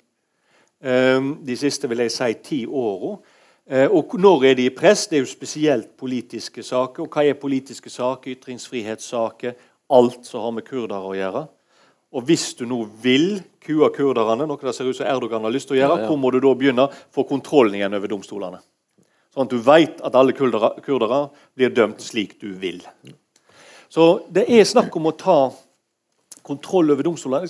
[0.84, 3.18] eh, de siste vil jeg si, ti åra.
[3.64, 5.08] Eh, og når er de i press?
[5.08, 7.06] Det er jo spesielt politiske saker.
[7.06, 8.36] Og hva er politiske saker?
[8.36, 9.56] Ytringsfrihetssaker.
[9.94, 11.46] Alt som har med kurdere å gjøre.
[12.14, 15.72] Og hvis du nå vil kue kurderne, noe det ser ut som Erdogan har lyst
[15.72, 16.10] til å gjøre, ja, ja.
[16.12, 16.86] hvor må du da begynne?
[17.14, 18.60] Få kontrollen igjen over domstolene.
[19.34, 21.24] Sånn at du vet at alle kurdere, kurdere
[21.58, 22.84] blir dømt slik du vil.
[23.90, 25.38] Så det er snakk om å ta
[26.46, 27.50] kontroll over domstolene.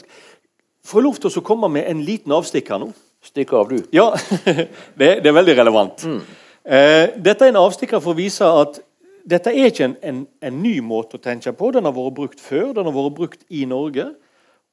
[0.84, 2.94] Får jeg lov til å komme med en liten avstikker nå?
[3.24, 3.84] Stikk av, du.
[3.96, 4.10] Ja,
[5.00, 6.04] det, det er veldig relevant.
[6.04, 6.24] Mm.
[6.64, 8.82] Eh, dette er en avstikker for å vise at
[9.24, 11.72] dette er ikke en, en, en, ny måte å tenke på.
[11.72, 12.74] Den har vært brukt før.
[12.76, 14.10] Den har vært brukt i Norge.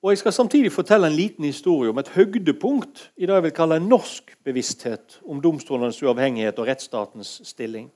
[0.02, 3.52] Og Jeg skal samtidig fortelle en liten historie om et høydepunkt i det jeg vil
[3.52, 7.90] kalle en norsk bevissthet om domstolenes uavhengighet og rettsstatens stilling.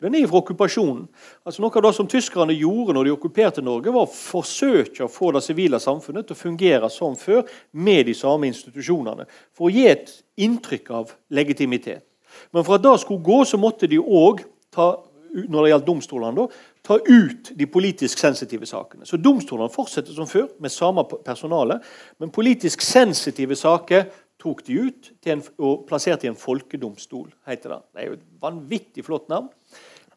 [0.00, 1.02] Den er fra okkupasjonen.
[1.44, 5.12] Altså Noe av det som tyskerne gjorde når de okkuperte Norge, var å forsøke å
[5.12, 7.44] få det sivile samfunnet til å fungere som før,
[7.76, 12.06] med de samme institusjonene, for å gi et inntrykk av legitimitet.
[12.56, 14.94] Men for at det skulle gå, så måtte de òg ta
[15.30, 19.06] når det gjaldt domstolene, da, ta ut de politisk sensitive sakene.
[19.06, 21.80] Så Domstolene fortsetter som før med samme personale,
[22.18, 24.08] men politisk sensitive saker
[24.40, 27.28] tok de ut en, og plasserte i en folkedomstol.
[27.46, 29.50] heter Det Det er jo et vanvittig flott navn.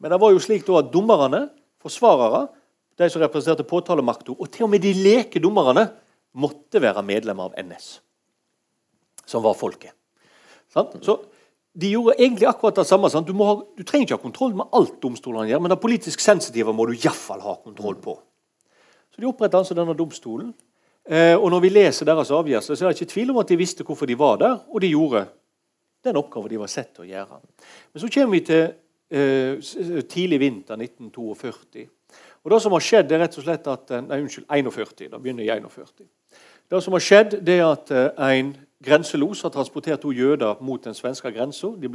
[0.00, 1.50] Men det var jo slik at dommerne,
[1.80, 2.48] forsvarere,
[2.96, 5.88] de som representerte påtalemakta, og til og med de leke dommerne,
[6.34, 8.00] måtte være medlemmer av NS,
[9.26, 9.92] som var folket.
[10.74, 11.18] Så
[11.74, 13.10] de gjorde egentlig akkurat det samme.
[13.26, 16.74] Du, ha, du, trenger ikke ha kontroll med alt domstolene gjør, men det politisk sensitive
[16.74, 18.14] må du iallfall ha kontroll på.
[19.14, 20.52] Så De opprettet altså denne domstolen.
[21.04, 23.58] Eh, og Når vi leser deres avgjørelse, så er det ikke tvil om at de
[23.58, 25.26] visste hvorfor de var der, og de gjorde
[26.04, 27.40] den oppgaven de var sett til å gjøre.
[27.92, 28.64] Men så kommer vi til
[29.10, 31.86] eh, tidlig vinter 1942.
[32.44, 35.08] Og Det som har skjedd, er rett og slett at, nei, unnskyld, 41.
[35.10, 36.06] Da begynner i 41.
[36.70, 38.54] Det som har skjedd, det er at eh, en
[38.84, 41.72] grenselos har transportert to jøder mot den svenske grensa.
[41.80, 41.88] De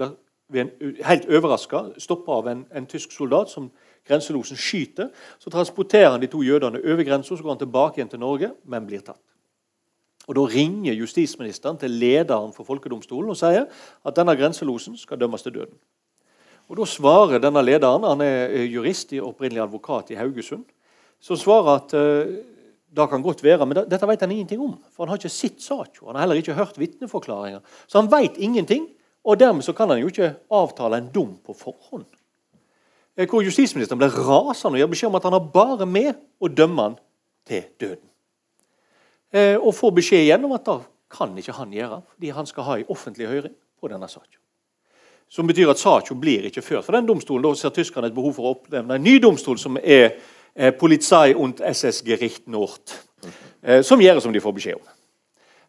[0.57, 0.71] en,
[1.05, 3.69] helt overraska stoppa av en, en, tysk soldat som
[4.07, 5.11] grenselosen skyter.
[5.39, 8.51] Så transporterer han de to jødene over grensa, så går han tilbake igjen til Norge,
[8.65, 9.21] men blir tatt.
[10.29, 13.65] Og Da ringer justisministeren til lederen for folkedomstolen og sier
[14.05, 15.77] at denne grenselosen skal dømmes til døden.
[16.69, 20.65] Og Da svarer denne lederen, han er jurist i opprinnelig advokat i Haugesund,
[21.19, 22.35] som svarer at uh,
[22.95, 24.77] det kan godt være, men dette vet han ingenting om.
[24.93, 26.07] For han har ikke sett saka.
[26.07, 27.61] Han har heller ikke hørt vitneforklaringer.
[27.87, 28.87] Så han vet ingenting,
[29.23, 32.07] og dermed så kan han jo ikke avtale en dom på forhånd.
[33.19, 36.49] Eh, hvor justisministeren ble rasende og gir beskjed om at han har bare med å
[36.49, 36.97] dømme han
[37.47, 38.05] til døden.
[39.33, 40.79] Eh, og får beskjed igjen om at da
[41.13, 44.39] kan ikke han gjøre, fordi han skal ha en offentlig høring på denne saka.
[45.29, 47.43] Som betyr at saka blir ikke ført for den domstolen.
[47.45, 50.15] Da ser tyskerne et behov for å oppnevne en ny domstol, som er
[50.79, 52.95] Polizei und SS Gericht Nord.
[53.61, 54.87] Eh, som gjør som de får beskjed om.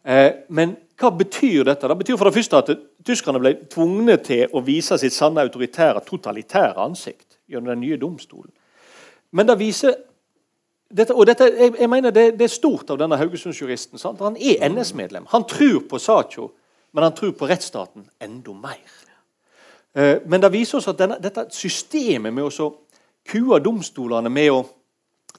[0.05, 1.89] Eh, men hva betyr dette?
[1.89, 2.71] Det betyr for det første at
[3.07, 8.53] tyskerne ble tvunget til å vise sitt sanne autoritære, totalitære ansikt gjennom den nye domstolen.
[9.33, 9.95] Men det viser
[10.91, 14.01] dette, og dette, jeg, jeg mener det, det, er stort av denne Haugesundsjuristen.
[14.21, 15.29] Han er NS-medlem.
[15.31, 16.51] Han tror på Sacho,
[16.93, 18.97] men han tror på rettsstaten enda mer.
[19.95, 22.71] Eh, men det viser oss at denne, dette systemet med å
[23.29, 24.61] kue domstolene med å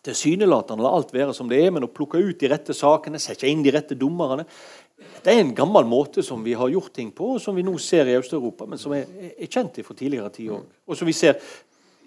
[0.05, 3.49] tilsynelatende la alt være som det er, men å plukke ut de rette sakene, sette
[3.49, 4.47] inn de rette dommerne
[5.21, 7.73] Det er en gammel måte som vi har gjort ting på, og som vi nå
[7.81, 10.67] ser i Øst-Europa, men som er, er kjent fra tidligere tid òg.
[10.85, 11.39] Og som vi ser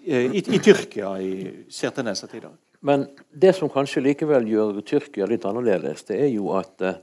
[0.05, 1.31] eh, i, i Tyrkia i,
[1.71, 2.55] ser tendenser til i dag.
[2.87, 6.99] Men det som kanskje likevel gjør Tyrkia litt annerledes, det er jo at uh,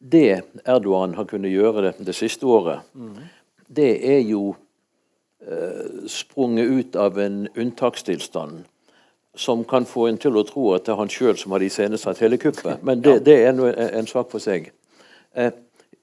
[0.00, 3.18] det Erdogan har kunnet gjøre det, det siste året, mm.
[3.68, 4.54] det er jo
[6.10, 8.64] sprunget ut av en unntakstilstand
[9.34, 12.20] som kan få en til å tro at det er han sjøl som har iscenesatt
[12.20, 12.82] hele kuppet.
[12.84, 14.68] Men det, det er en, en sak for seg.
[15.32, 15.52] Eh,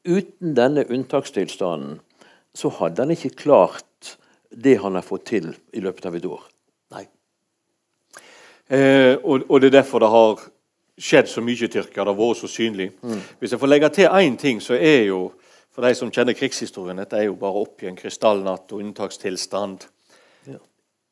[0.08, 2.00] uten denne unntakstilstanden
[2.58, 4.16] så hadde han ikke klart
[4.50, 6.46] det han har fått til i løpet av et år.
[8.70, 10.42] Eh, og, og, det er derfor det har
[11.00, 12.04] skjedd så mye i Tyrkia.
[12.04, 12.90] Det har vært så synlig.
[13.02, 13.20] Mm.
[13.40, 15.22] Hvis jeg får legge til én ting, så er jo
[15.78, 19.84] for de som kjenner krigshistorien, dette er jo bare oppi en krystallnatt og unntakstilstand.
[20.50, 20.58] Ja.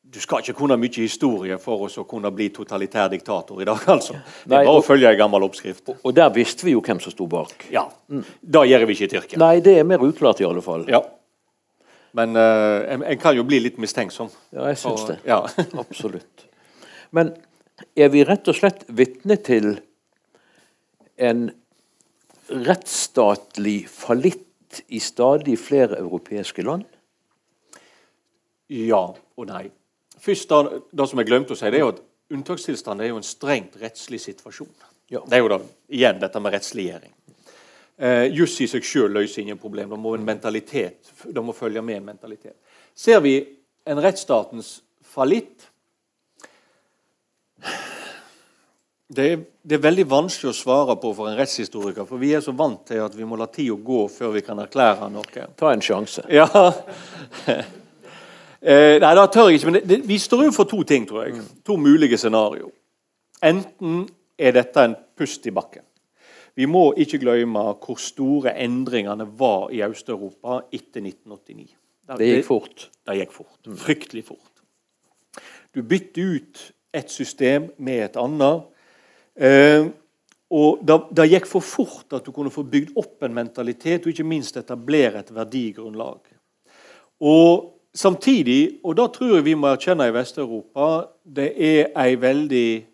[0.02, 3.84] Du skal ikke kunne mye historie for oss å kunne bli totalitær diktator i dag.
[3.94, 4.16] altså.
[4.42, 5.84] Det er bare å følge en gammel oppskrift.
[5.92, 7.68] Og, og der visste vi jo hvem som sto bak.
[7.70, 8.24] Ja, mm.
[8.42, 9.38] Da gjør vi ikke i Tyrkia.
[9.44, 10.82] Nei, det er mer uklart i alle fall.
[10.90, 11.04] Ja.
[12.18, 14.32] Men uh, en, en, kan jo bli litt mistenksom.
[14.50, 15.20] Ja, jeg syns det.
[15.30, 15.44] Ja.
[15.84, 16.48] Absolutt.
[17.14, 17.36] Men
[17.94, 19.76] er vi rett og slett vitne til
[21.22, 21.46] en
[22.50, 24.45] rettsstatlig fallitt
[24.88, 26.84] i stadig flere europeiske land?
[28.72, 29.68] Ja og nei.
[30.18, 32.02] Først da, Det som jeg glemte å si, det er jo at
[32.34, 34.72] unntakstilstand er jo en strengt rettslig situasjon.
[35.12, 35.20] Ja.
[35.22, 35.60] Det er jo da,
[35.92, 37.12] igjen dette med rettsliggjøring.
[37.96, 39.92] Eh, Juss i seg sjøl løser ingen problem.
[39.94, 42.56] Det må en mentalitet, det må følge med en mentalitet.
[42.94, 43.38] Ser vi
[43.86, 45.68] en rettsstatens fallitt,
[49.06, 52.42] det er, det er, veldig vanskelig å svare på for en rettshistoriker, for vi er
[52.42, 55.46] så vant til at vi må la tida gå før vi kan erklære noe.
[55.58, 56.24] Ta en sjanse.
[56.32, 56.46] Ja.
[57.46, 59.70] eh, nei, det tør jeg ikke.
[59.70, 61.44] Men det, det, vi står overfor to ting, tror jeg.
[61.66, 62.72] To mulige scenario.
[63.46, 65.86] Enten er dette en pust i bakken.
[66.56, 71.66] Vi må ikke glemme hvor store endringene var i Øst-Europa etter 1989.
[72.06, 72.88] Det, det gikk fort.
[73.06, 73.58] Det gikk fort.
[73.86, 74.64] Fryktelig fort.
[75.76, 78.72] Du bytter ut et system med et annet.
[79.36, 79.86] Eh,
[80.56, 84.26] og det, gikk for fort at du kunne få bygd opp en mentalitet og ikke
[84.26, 86.20] minst etablere et verdigrunnlag.
[87.20, 90.86] Og Samtidig, og da tror jeg vi må erkjenne i Vest-Europa,
[91.24, 92.84] det er ei veldig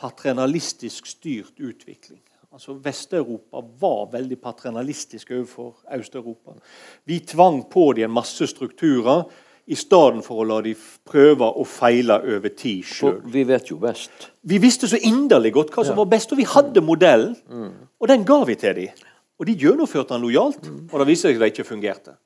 [0.00, 2.22] paternalistisk styrt utvikling.
[2.52, 6.56] Altså Vest-Europa var veldig paternalistisk overfor Øst-Europa.
[7.04, 9.26] Vi tvang på dem en masse strukturer
[9.66, 10.72] i stedet for å la de
[11.06, 13.20] prøve å feile over tid sjøl.
[13.30, 14.28] Vi vet jo best.
[14.42, 16.00] Vi visste så inderlig godt hva som ja.
[16.02, 17.36] var best, og vi hadde modellen.
[17.46, 17.70] Mm.
[18.02, 19.06] Og den ga vi til dem.
[19.38, 20.84] Og de gjennomførte den lojalt, mm.
[20.90, 22.16] og det viste seg at det ikke fungerte.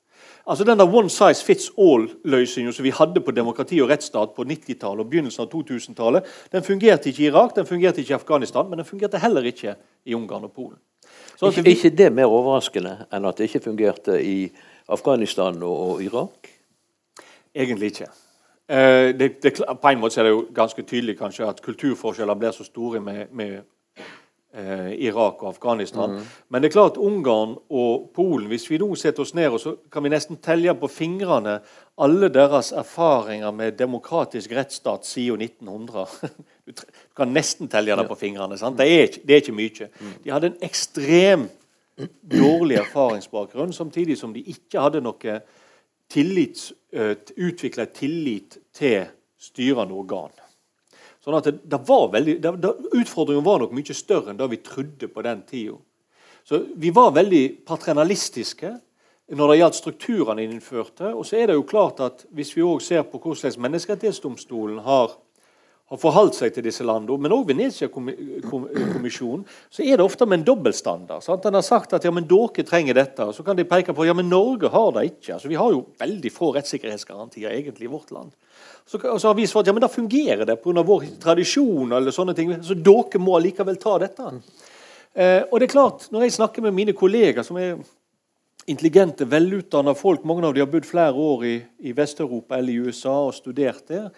[0.46, 5.02] Altså Denne one size fits all-løsninga som vi hadde på demokrati og rettsstat på 90-tallet
[5.02, 8.78] og begynnelsen av 2000-tallet, den fungerte ikke i Irak, den fungerte ikke i Afghanistan, men
[8.78, 9.74] den fungerte heller ikke
[10.06, 10.78] i Ungarn og Polen.
[11.36, 11.74] Så ikke, vi...
[11.74, 14.36] ikke det mer overraskende enn at det ikke fungerte i
[14.88, 16.52] Afghanistan og, og Irak?
[17.56, 18.10] Egentlig ikke.
[18.68, 19.52] Eh, det, det,
[19.82, 23.26] på en måte er det jo ganske tydelig kanskje at kulturforskjeller blir så store med,
[23.32, 23.60] med
[24.54, 26.16] eh, Irak og Afghanistan.
[26.16, 26.24] Mm.
[26.48, 29.76] Men det er klart Ungarn og Polen Hvis vi nå setter oss ned, og så
[29.92, 31.60] kan vi nesten telle på fingrene
[31.98, 36.06] alle deres erfaringer med demokratisk rettsstat siden 1900.
[36.66, 36.72] Du
[37.14, 38.58] kan nesten telle det på fingrene.
[38.58, 38.78] sant?
[38.78, 39.86] Det er, det er ikke mye.
[40.00, 40.14] Mm.
[40.24, 41.44] De hadde en ekstrem
[42.32, 45.36] dårlig erfaringsbakgrunn, samtidig som de ikke hadde noe
[46.10, 49.06] tillits, uh, utvikla tillit til
[49.38, 50.32] styrende organ.
[51.22, 54.50] Sånn at det, det var veldig, det, det, Utfordringen var nok mye større enn det
[54.52, 55.78] vi trodde på den tida.
[56.46, 58.70] Så vi var veldig paternalistiske
[59.34, 61.10] når det gjaldt strukturene innførte.
[61.10, 65.16] Og så er det jo klart at hvis vi òg ser på hvordan Menneskerettighetsdomstolen har
[65.86, 70.46] har forholdt seg til disse landene, men òg Venezia-kommisjonen, så er det ofte med en
[70.48, 71.22] dobbeltstandard.
[71.22, 71.44] Sant?
[71.46, 74.06] Den har sagt at ja, men dere trenger dette, og så kan de peke på
[74.08, 75.36] ja, men Norge har det ikke.
[75.36, 78.34] Altså, vi har jo veldig få rettssikkerhetsgarantier egentlig i vårt land.
[78.82, 80.82] Så, så har vi svart ja, men da fungerer det pga.
[80.82, 81.92] vår tradisjon.
[81.92, 84.30] eller sånne ting, Så dere må likevel ta dette.
[85.14, 87.78] Eh, og det er klart, Når jeg snakker med mine kolleger, som er
[88.66, 92.90] intelligente, velutdanna folk Mange av dem har bodd flere år i, i Vest-Europa eller i
[92.90, 94.10] USA og studert der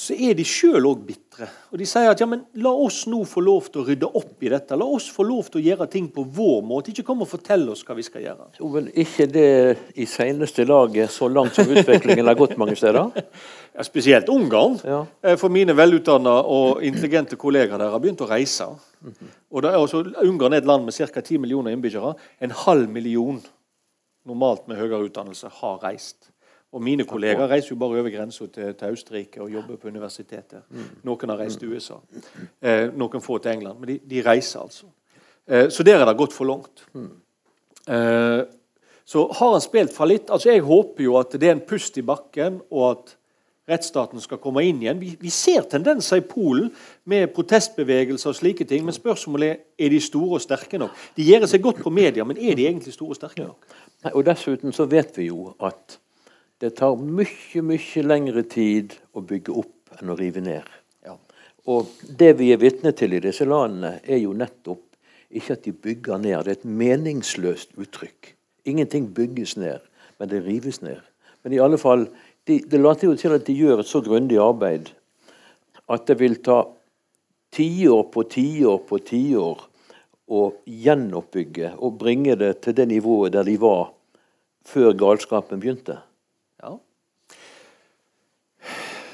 [0.00, 1.46] så er de sjøl òg bitre.
[1.72, 4.46] Og De sier at ja, men la oss nå få lov til å rydde opp
[4.46, 4.78] i dette.
[4.80, 6.94] La oss få lov til å gjøre ting på vår måte.
[6.94, 8.48] Ikke kom og fortell oss hva vi skal gjøre.
[8.56, 9.50] Jo, vel ikke det
[10.00, 13.12] i seneste laget så langt som utviklingen har gått mange steder?
[13.76, 14.78] ja, spesielt Ungarn.
[14.88, 15.02] Ja.
[15.20, 18.70] Eh, for mine velutdanna og intelligente kollegaer der har begynt å reise.
[19.04, 19.36] -hmm.
[19.50, 21.20] Og er også, Ungarn er et land med ca.
[21.20, 22.14] 10 millioner innbyggere.
[22.40, 23.42] En halv million
[24.24, 26.29] normalt med høyere utdannelse har reist.
[26.72, 30.62] Og mine kollegaer reiser jo bare over grensa til, til, Østerrike og jobber på universitetet.
[30.70, 30.86] Mm.
[31.08, 31.98] Noen har reist til USA.
[32.62, 33.80] Eh, noen få til England.
[33.80, 34.86] Men de, de reiser altså.
[35.50, 36.84] Eh, så der er det gått for langt.
[36.94, 37.10] Mm.
[37.90, 38.42] Eh,
[39.04, 40.30] så har han spilt fallitt.
[40.30, 43.16] Altså, jeg håper jo at det er en pust i bakken, og at
[43.70, 45.00] rettsstaten skal komme inn igjen.
[45.02, 46.70] Vi, vi ser tendenser i Polen
[47.10, 48.84] med protestbevegelser og slike ting.
[48.86, 50.94] Men spørsmålet er er de store og sterke nok.
[51.16, 53.66] De gjør seg godt på media, men er de egentlig store og sterke nok?
[54.04, 55.98] Nei, Og Dessuten så vet vi jo at
[56.60, 60.66] det tar mye, mye lengre tid å bygge opp enn å rive ned.
[61.06, 61.16] Ja.
[61.72, 61.88] Og
[62.18, 64.84] det vi er vitne til i disse landene, er jo nettopp
[65.30, 66.42] ikke at de bygger ned.
[66.44, 68.34] Det er et meningsløst uttrykk.
[68.68, 69.80] Ingenting bygges ned,
[70.20, 71.00] men det rives ned.
[71.44, 72.08] Men i alle fall,
[72.44, 74.90] de, det later jo til at de gjør et så grundig arbeid
[75.90, 76.62] at det vil ta
[77.56, 79.64] tiår på tiår på tiår
[80.30, 80.42] å
[80.84, 83.90] gjenoppbygge og bringe det til det nivået der de var
[84.66, 85.98] før galskapen begynte.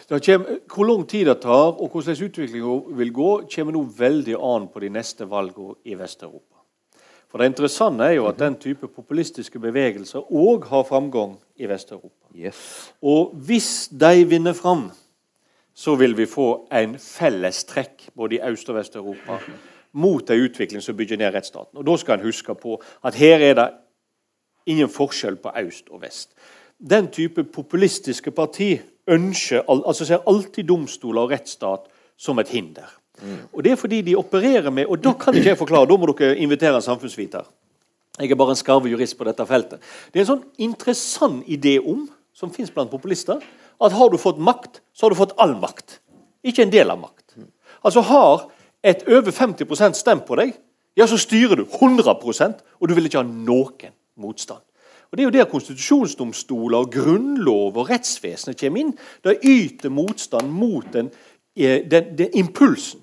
[0.09, 4.69] Kommer, hvor lang tid det tar, og hvordan utviklingen vil gå, kommer nå veldig an
[4.71, 6.61] på de neste valgene i Vest-Europa.
[7.29, 12.31] For Det interessante er jo at den type populistiske bevegelser òg har framgang i Vest-Europa.
[12.37, 12.93] Yes.
[13.03, 14.91] Og hvis de vinner fram,
[15.75, 19.41] så vil vi få en fellestrekk både i Øst- og Vest-Europa
[19.93, 21.79] mot en utvikling som bygger ned rettsstaten.
[21.79, 23.71] Og Da skal en huske på at her er det
[24.67, 26.31] ingen forskjell på øst og vest.
[26.91, 31.87] Den type populistiske parti ønsker, altså ser alltid domstoler og rettsstat
[32.19, 32.89] som et hinder.
[33.23, 33.39] Mm.
[33.53, 36.07] Og Det er fordi de opererer med Og da kan ikke jeg forklare, da må
[36.13, 37.45] dere invitere en samfunnsviter.
[38.19, 39.81] Jeg er bare en skarve jurist på dette feltet.
[40.13, 43.41] Det er en sånn interessant idé om, som fins blant populister,
[43.81, 45.99] at har du fått makt, så har du fått all makt.
[46.45, 47.37] Ikke en del av makt.
[47.85, 48.49] Altså Har
[48.83, 50.55] et over 50% stemt på deg,
[50.97, 54.63] ja, så styrer du 100% og du vil ikke ha noen motstand.
[55.11, 58.95] Og Det er jo der konstitusjonsdomstoler, og grunnlov og rettsvesenet kommer inn.
[59.25, 61.11] Det yter motstand mot den,
[61.57, 63.01] eh, den, den, impulsen.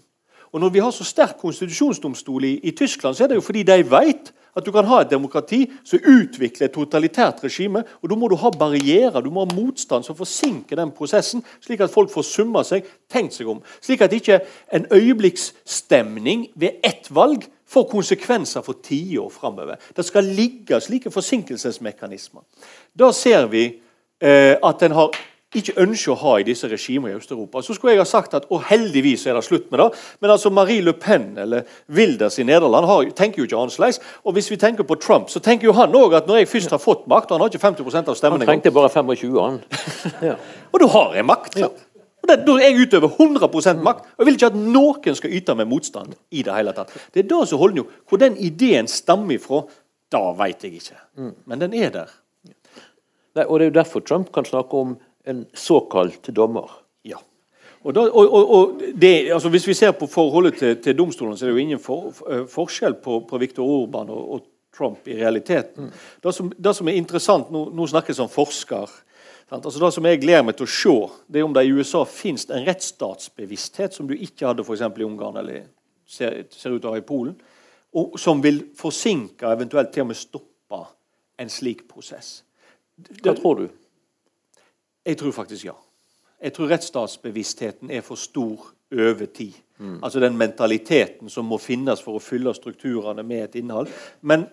[0.51, 3.63] Og Når vi har så sterk konstitusjonsdomstol i, i, Tyskland, så er det jo fordi
[3.63, 7.83] de vet at du kan ha et demokrati som utvikler et totalitært regime.
[8.01, 11.81] og Da må du ha barrierer, du må ha motstand som forsinker den prosessen, slik
[11.81, 13.63] at folk får summa seg, tenkt seg om.
[13.81, 14.39] Slik at ikke
[14.73, 19.81] en øyeblikksstemning ved ett valg får konsekvenser for tiår framover.
[19.95, 22.45] Det skal ligge slike forsinkelsesmekanismer.
[22.93, 23.67] Da ser vi
[24.21, 25.21] eh, at en har
[25.53, 27.61] ikke ønsker å ha i disse regimene i Øst-Europa.
[27.61, 29.87] Så skulle jeg ha sagt at og heldigvis er det slutt med det.
[30.23, 34.01] Men altså Marie Le Pen eller Wilders i Nederland har, tenker jo ikke annerledes.
[34.25, 36.73] Og hvis vi tenker på Trump, så tenker jo han òg at når jeg først
[36.73, 39.59] har fått makt og Han har ikke 50% av stemmen Han trengte bare 25, år.
[40.29, 40.37] ja.
[40.71, 41.59] Og da har jeg makt.
[41.61, 41.69] Ja.
[42.27, 45.67] Det, Da jeg utøver 100% makt, og jeg vil ikke at noen skal yte meg
[45.67, 46.15] motstand.
[46.31, 46.93] i Det hele tatt.
[47.13, 47.87] Det er da som holder jo.
[48.09, 49.63] Hvor den ideen stammer ifra,
[50.11, 50.99] da veit jeg ikke.
[51.17, 51.33] Mm.
[51.45, 52.13] Men den er der.
[53.35, 56.79] Nei, og Det er jo derfor Trump kan snakke om en såkalt dommer.
[57.03, 57.17] Ja.
[57.83, 61.37] Og, da, og, og, og det, altså Hvis vi ser på forholdet til, til domstolen,
[61.37, 64.41] så er det jo ingen for, for, forskjell på, på Viktor Orban og,
[64.73, 65.83] Trump i realiteten.
[65.83, 65.89] Mm.
[66.23, 68.89] Det, som, det, som, er interessant, Nå, nå snakkes om forsker
[69.49, 70.95] Altså det som jeg gleder meg til å se,
[71.27, 75.05] det er om det i USA finnes en rettsstatsbevissthet som du ikke hadde for i
[75.05, 75.67] Ungarn eller
[76.07, 77.35] ser, ser ut til å ha i Polen,
[77.93, 80.79] og som vil forsinke, eventuelt til og med stoppe,
[81.37, 82.43] en slik prosess.
[83.21, 83.67] Hva tror du?
[85.05, 85.75] Jeg tror faktisk ja.
[86.43, 89.53] Jeg tror rettsstatsbevisstheten er for stor over tid.
[89.77, 89.99] Mm.
[90.03, 93.89] Altså den mentaliteten som må finnes for å fylle strukturene med et innhold.
[94.21, 94.45] Men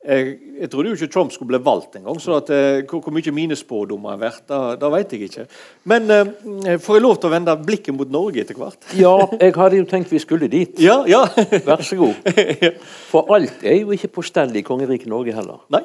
[0.00, 2.20] jeg, jeg trodde jo ikke Trump skulle bli valgt engang.
[2.20, 5.44] Så at, eh, hvor, hvor, mye mine spådommer er verdt, da, da vet jeg ikke.
[5.92, 8.80] Men eh, får jeg lov til å vende blikket mot Norge etter hvert?
[8.96, 10.80] Ja, jeg hadde jo tenkt vi skulle dit.
[10.80, 11.26] Ja, ja.
[11.66, 12.32] Vær så god.
[13.10, 15.60] For alt er jo ikke på stell i kongeriket Norge heller.
[15.74, 15.84] Nei,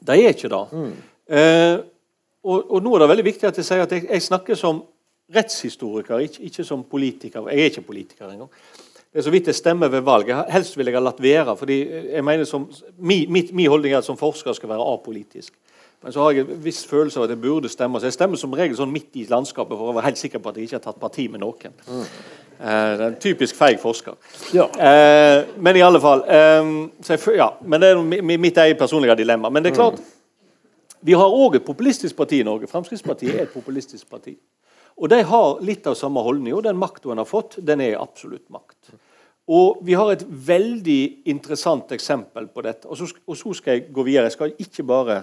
[0.00, 0.64] det er ikke det.
[0.72, 0.92] Mm.
[1.30, 1.76] Eh,
[2.40, 4.80] og, og, nå er det veldig viktig at jeg sier at jeg, jeg snakker som
[5.30, 7.44] rettshistoriker, ikke, ikke, som politiker.
[7.52, 8.48] Jeg er ikke politiker engang.
[9.10, 10.28] Det er så vidt jeg stemmer ved valg.
[10.52, 11.56] Helst ville jeg ha latt være.
[11.56, 11.78] fordi
[12.12, 15.52] jeg mener som, Min, min holdning er at som forsker skal være apolitisk.
[16.02, 18.00] Men så har jeg en viss følelse av at jeg burde stemme.
[18.00, 20.48] Så jeg stemmer som regel sånn midt i landskapet for å være helt sikker på
[20.48, 21.74] at jeg ikke har tatt parti med noen.
[21.88, 22.06] Mm.
[22.60, 24.16] Eh, det er en typisk feig forsker.
[24.54, 24.68] Ja.
[24.70, 26.70] Eh, men i alle fall eh,
[27.08, 29.50] jeg, ja, men Det er mitt eget personlige dilemma.
[29.50, 30.96] Men det er klart, mm.
[31.02, 32.70] vi har òg et populistisk parti i Norge.
[32.70, 34.38] Fremskrittspartiet er et populistisk parti.
[35.00, 36.52] Og de har litt av samme holdning.
[36.54, 38.92] Og den makta en har fått, den er absolutt makt.
[39.50, 42.88] Og Vi har et veldig interessant eksempel på dette.
[42.88, 44.24] Og så, og så skal jeg gå videre.
[44.28, 45.22] Jeg skal ikke bare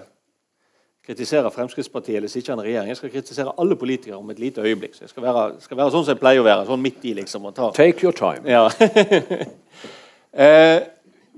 [1.08, 2.88] kritisere Fremskrittspartiet eller sittende regjering.
[2.92, 4.94] Jeg skal kritisere alle politikere om et lite øyeblikk.
[4.94, 6.66] Så jeg skal være, skal være sånn som jeg pleier å være.
[6.68, 7.52] sånn midt i liksom.
[7.56, 7.66] Ta.
[7.76, 8.44] Take your time.
[8.44, 8.68] Ja.
[10.44, 10.78] eh,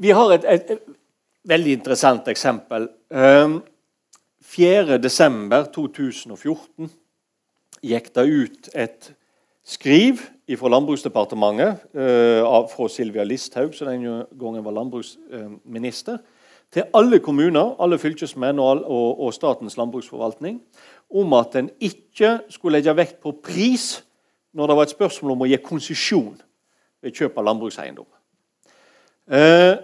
[0.01, 0.83] vi har et, et, et,
[1.51, 2.83] veldig interessant eksempel.
[3.13, 3.49] Eh,
[4.51, 6.91] 4.12.2014
[7.83, 9.13] gikk det ut et
[9.65, 10.21] skriv
[10.59, 16.19] fra Landbruksdepartementet uh, fra Silvia Listhaug, som den gangen var landbruksminister,
[16.71, 20.61] til alle kommuner, alle fylkesmenn og, og, og, Statens landbruksforvaltning
[21.11, 24.05] om at en ikke skulle legge vekt på pris
[24.55, 26.37] når det var et spørsmål om å gi konsesjon
[27.03, 28.07] ved kjøp av landbrukseiendom.
[29.31, 29.83] Uh,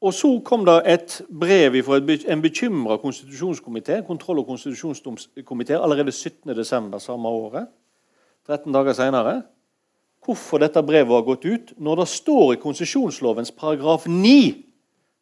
[0.00, 6.98] og Så kom det et brev fra en bekymra konstitusjonskomité, kontroll- og konstitusjonskomité allerede 17.12.
[6.98, 7.66] samme året.
[8.46, 9.42] 13 dager senere.
[10.24, 14.64] Hvorfor dette brevet har gått ut når det står i konsesjonslovens paragraf 9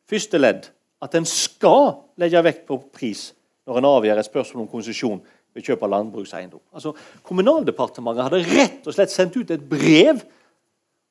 [0.08, 0.68] første ledd
[1.02, 3.32] at en skal legge vekt på pris
[3.66, 5.20] når en avgjør et spørsmål om konsesjon
[5.56, 6.60] ved kjøp av landbrukseiendom.
[6.76, 6.92] Altså,
[7.26, 10.20] Kommunaldepartementet hadde rett og slett sendt ut et brev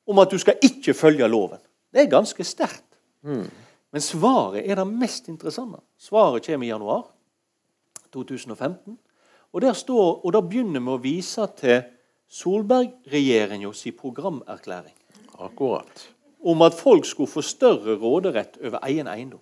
[0.06, 1.60] om at du skal ikke følge loven.
[1.92, 2.85] Det er ganske sterkt.
[3.26, 3.46] Mm.
[3.92, 5.82] Men svaret er det mest interessante.
[5.98, 7.04] Svaret kommer i januar
[8.14, 8.96] 2015.
[9.54, 11.78] Og der står, og da begynner vi å vise til
[12.26, 14.94] Solberg-regjeringa programerklæring.
[15.38, 16.08] Akkurat.
[16.42, 19.40] Om at folk skulle få større råderett over egen eiendom.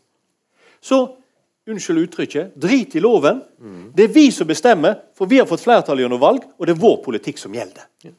[0.81, 1.17] Så
[1.67, 3.41] unnskyld uttrykket, drit i loven.
[3.59, 3.93] Mm.
[3.97, 6.83] Det er vi som bestemmer, for vi har fått flertall gjennom valg, og det er
[6.83, 7.89] vår politikk som gjelder.
[8.05, 8.13] Ja.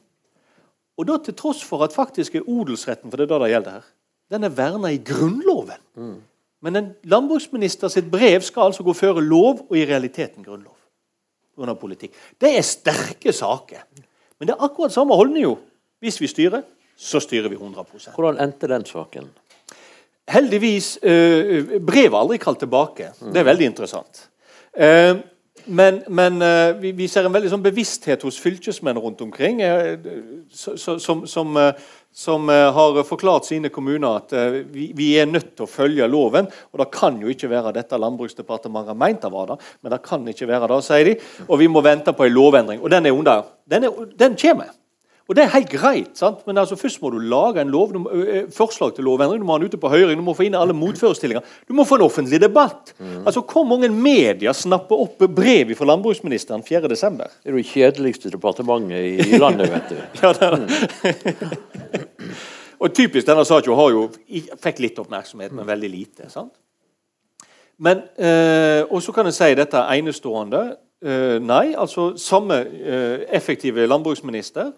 [0.96, 3.78] Og da til tross for at faktisk er odelsretten for det er da det gjelder
[3.78, 3.88] her,
[4.30, 5.82] den er verna i Grunnloven.
[5.94, 6.16] Mm.
[6.66, 10.74] Men en landbruksminister sitt brev skal altså gå føre lov, og i realiteten grunnlov.
[11.56, 12.16] Under politikk.
[12.40, 13.84] Det er sterke saker.
[14.38, 15.56] Men det er akkurat samme holdning jo.
[16.04, 16.64] Hvis vi styrer,
[16.96, 19.30] så styrer vi 100% Hvordan endte den saken?
[20.28, 23.12] Heldigvis øh, Brevet er aldri kalt tilbake.
[23.20, 24.26] Det er veldig interessant.
[24.76, 25.22] Uh,
[25.66, 29.94] men, men uh, vi, vi, ser en veldig sånn bevissthet hos fylkesmenn rundt omkring uh,
[30.50, 31.56] som, som, som,
[32.16, 36.06] som eh, har forklart sine kommuner at eh, vi, vi, er nødt til å følge
[36.08, 36.48] loven.
[36.72, 39.98] Og det kan jo ikke være dette Landbruksdepartementet har meint det var det, men det
[40.06, 41.14] kan ikke være det, sier de.
[41.44, 42.80] Og vi må vente på en lovendring.
[42.80, 43.44] Og den er under.
[43.68, 44.72] Den, er, den kommer.
[45.26, 46.44] Og Det er helt greit, sant?
[46.46, 48.10] men altså først må du lage en lov, må,
[48.54, 49.40] forslag til lovendring.
[49.42, 51.42] Du må ha den ute på høring, du må få inn alle motforestillinger.
[51.66, 52.92] Du må få en offentlig debatt.
[52.98, 53.24] Mm.
[53.26, 57.18] Altså, Hvor mange medier snapper opp brev fra landbruksministeren 4.12.?
[57.42, 59.98] Det er det kjedeligste departementet i landet, vet du.
[60.22, 61.34] ja, det er det.
[62.22, 62.30] Mm.
[62.86, 64.06] og typisk denne saken har jo
[64.62, 66.30] fikk litt oppmerksomhet, men veldig lite.
[66.30, 66.54] sant?
[67.82, 70.76] Men, eh, Og så kan en si dette enestående.
[71.02, 74.70] Eh, nei, altså samme eh, effektive landbruksminister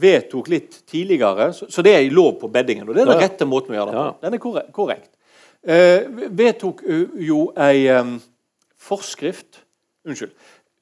[0.00, 2.88] vedtok litt tidligere, så, så det er i lov på beddingen.
[2.88, 4.14] og Det er den rette måten å gjøre det på.
[4.22, 5.10] Den er korrekt.
[5.62, 6.82] Eh, vedtok
[7.22, 8.16] jo ei um,
[8.82, 9.62] forskrift
[10.02, 10.32] Unnskyld.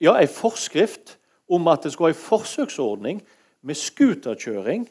[0.01, 1.19] Ja, ei forskrift
[1.53, 3.19] om at det skulle være ei forsøksordning
[3.69, 4.87] med scooterkjøring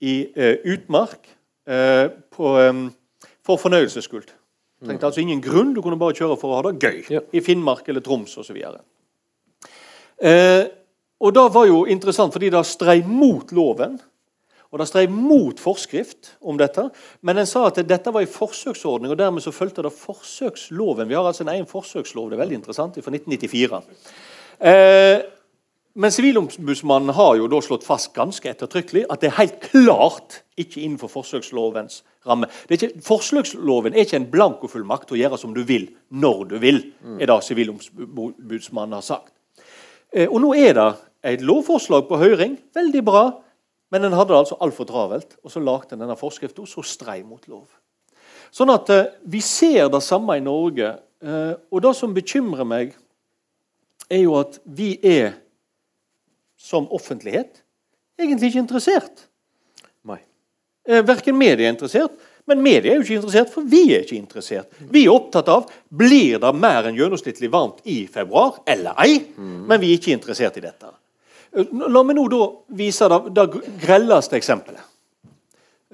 [0.00, 1.28] i eh, utmark
[1.68, 2.86] eh, på, um,
[3.44, 4.30] for fornøyelsesskuld.
[4.80, 5.08] Trengte mm.
[5.10, 7.02] altså ingen grunn, du kunne bare kjøre for å ha det gøy.
[7.12, 7.20] Ja.
[7.34, 8.56] I Finnmark eller Troms osv.
[10.18, 10.64] Uh,
[11.20, 13.98] og det var jo interessant, fordi det strei mot loven.
[14.68, 16.90] Og det strei mot forskrift om dette.
[17.24, 21.08] Men en sa at dette var en forsøksordning, og dermed så fulgte det forsøksloven.
[21.08, 23.82] Vi har altså en egen forsøkslov, det er veldig interessant, fra 1994.
[24.60, 25.18] Eh,
[25.98, 30.84] Men Sivilombudsmannen har jo da slått fast ganske ettertrykkelig at det er helt klart ikke
[30.84, 32.46] innenfor forsøkslovens ramme.
[32.68, 36.54] Er ikke, forsøksloven er ikke en blankofullmakt til å gjøre som du vil, når du
[36.62, 36.78] vil,
[37.18, 39.32] er det Sivilombudsmannen har sagt.
[40.12, 40.88] Eh, og Nå er det
[41.34, 42.56] et lovforslag på høring.
[42.74, 43.24] Veldig bra.
[43.92, 47.22] Men en hadde det altså altfor travelt, og så lagde en denne forskriften som strei
[47.24, 47.66] mot lov.
[48.52, 50.96] Sånn at eh, Vi ser det samme i Norge.
[51.24, 52.96] Eh, og Det som bekymrer meg,
[54.08, 55.34] er jo at vi er
[56.58, 57.60] som offentlighet
[58.18, 59.26] egentlig ikke interessert.
[60.08, 60.20] Nei.
[60.88, 62.16] Eh, verken media er interessert,
[62.48, 64.78] men media er jo ikke interessert, for vi er ikke interessert.
[64.90, 69.58] Vi er opptatt av blir det mer enn gjennomsnittlig varmt i februar eller ei, mm.
[69.68, 70.92] men vi er ikke interessert i dette.
[71.52, 72.44] Eh, la meg nå da
[72.80, 73.48] vise det, det
[73.84, 74.84] grelleste eksempelet.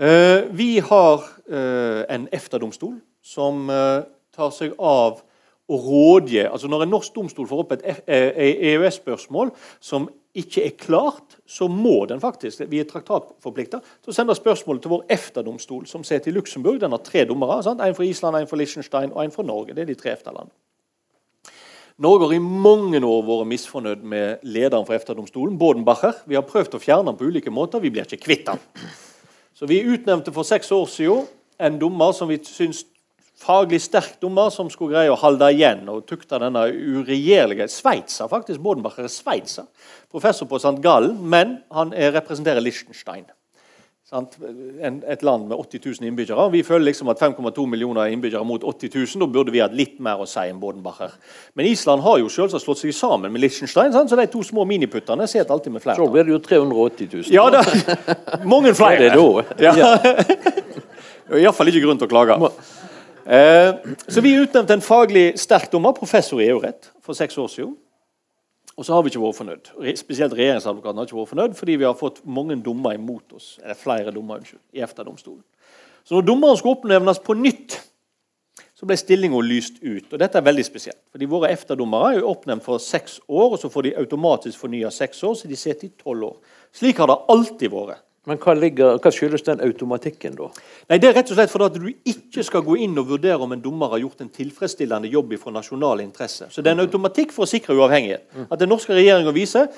[0.00, 4.02] Eh, vi har eh, en EFTA-domstol som eh,
[4.34, 5.20] tar seg av
[5.64, 11.36] å rådgi altså Når en norsk domstol får opp et EØS-spørsmål som ikke er klart,
[11.46, 16.02] så må den faktisk vi er traktatforplikta til å sende spørsmålet til vår EFTA-domstol, som
[16.06, 16.80] sitter i Luxembourg.
[16.82, 17.60] Den har tre dommere.
[17.62, 17.82] Sant?
[17.84, 19.76] En fra Island, en fra Liechtenstein og en fra Norge.
[19.76, 20.54] Det er de tre EFTA-landene.
[22.02, 26.24] Norge har i mange år vært misfornøyd med lederen for EFTA-domstolen, Bodenbacher.
[26.26, 27.78] Vi har prøvd å fjerne han på ulike måter.
[27.78, 28.58] Vi blir ikke kvitt han.
[29.54, 31.28] Så Vi utnevnte for seks år siden
[31.62, 32.82] en dommer som vi syns
[33.40, 38.62] faglig sterk dommer, som skulle greie å holde igjen og tukte denne uregjerlige Sveitser, faktisk.
[38.64, 39.70] Bodenbacher er sveitser.
[40.12, 40.76] Professor på St.
[40.84, 43.26] Gallen, men han representerer Liechtenstein
[44.12, 46.50] et land med 80 000 innbyggere.
[46.50, 49.06] Vi føler liksom at 5,2 millioner innbyggere mot 80 000.
[49.20, 51.14] Da burde vi hatt litt mer å si enn Bodenbacher.
[51.54, 55.26] Men Island har jo selvsagt slått seg sammen med Liechtenstein, så de to små miniputtene
[55.26, 55.96] sitter alltid med flere.
[55.98, 57.34] Så blir det jo 380 000.
[57.34, 57.64] Ja, da.
[58.54, 59.10] mange flere.
[59.56, 59.92] Det er ja.
[61.40, 62.38] Iallfall ikke grunn til å klage.
[63.26, 63.74] Eh,
[64.08, 67.76] så Vi utnevnte en faglig sterk dommer, professor i EU-rett, for seks år siden.
[68.76, 69.96] Og så har vi ikke vært fornøyd.
[69.96, 73.58] Spesielt regjeringsadvokaten har ikke vært fornøyd, fordi vi har fått mange dommer imot oss.
[73.62, 75.42] eller flere dommer, unnskyld, i EFTA-domstolen.
[76.04, 77.80] Så når dommeren skulle oppnevnes på nytt,
[78.74, 80.12] så ble stillinga lyst ut.
[80.12, 81.00] Og Dette er veldig spesielt.
[81.10, 85.22] fordi Våre EFTA-dommere er oppnevnt for seks år, og så får de automatisk fornya seks
[85.22, 86.36] år, så de sitter i tolv år.
[86.72, 88.02] Slik har det alltid vært.
[88.24, 90.48] Men hva, ligger, hva, skyldes den automatikken, da?
[90.88, 93.40] Nei, Det er rett og slett fordi at du ikke skal gå inn og vurdere
[93.44, 96.48] om en dommer har gjort en tilfredsstillende jobb fra nasjonal interesse.
[96.50, 98.24] Så det er en automatikk for å sikre uavhengighet.
[98.48, 99.68] At den norske regjeringa viser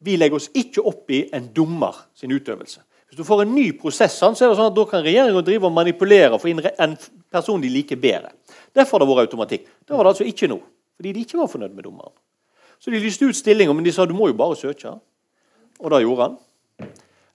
[0.00, 2.80] vi legger oss ikke opp i en dommer sin utøvelse.
[3.10, 5.66] Hvis du får en ny prosess, så er det sånn at da kan regjeringa drive
[5.66, 6.96] og manipulere og få inn en
[7.32, 8.30] person de liker bedre.
[8.72, 9.66] Derfor har det vært automatikk.
[9.82, 10.60] Det var det altså ikke nå.
[10.96, 12.14] Fordi de ikke var fornøyd med dommeren.
[12.80, 14.94] Så de lyste ut stillinga, men de sa du må jo bare søke.
[15.80, 16.38] Og det gjorde han.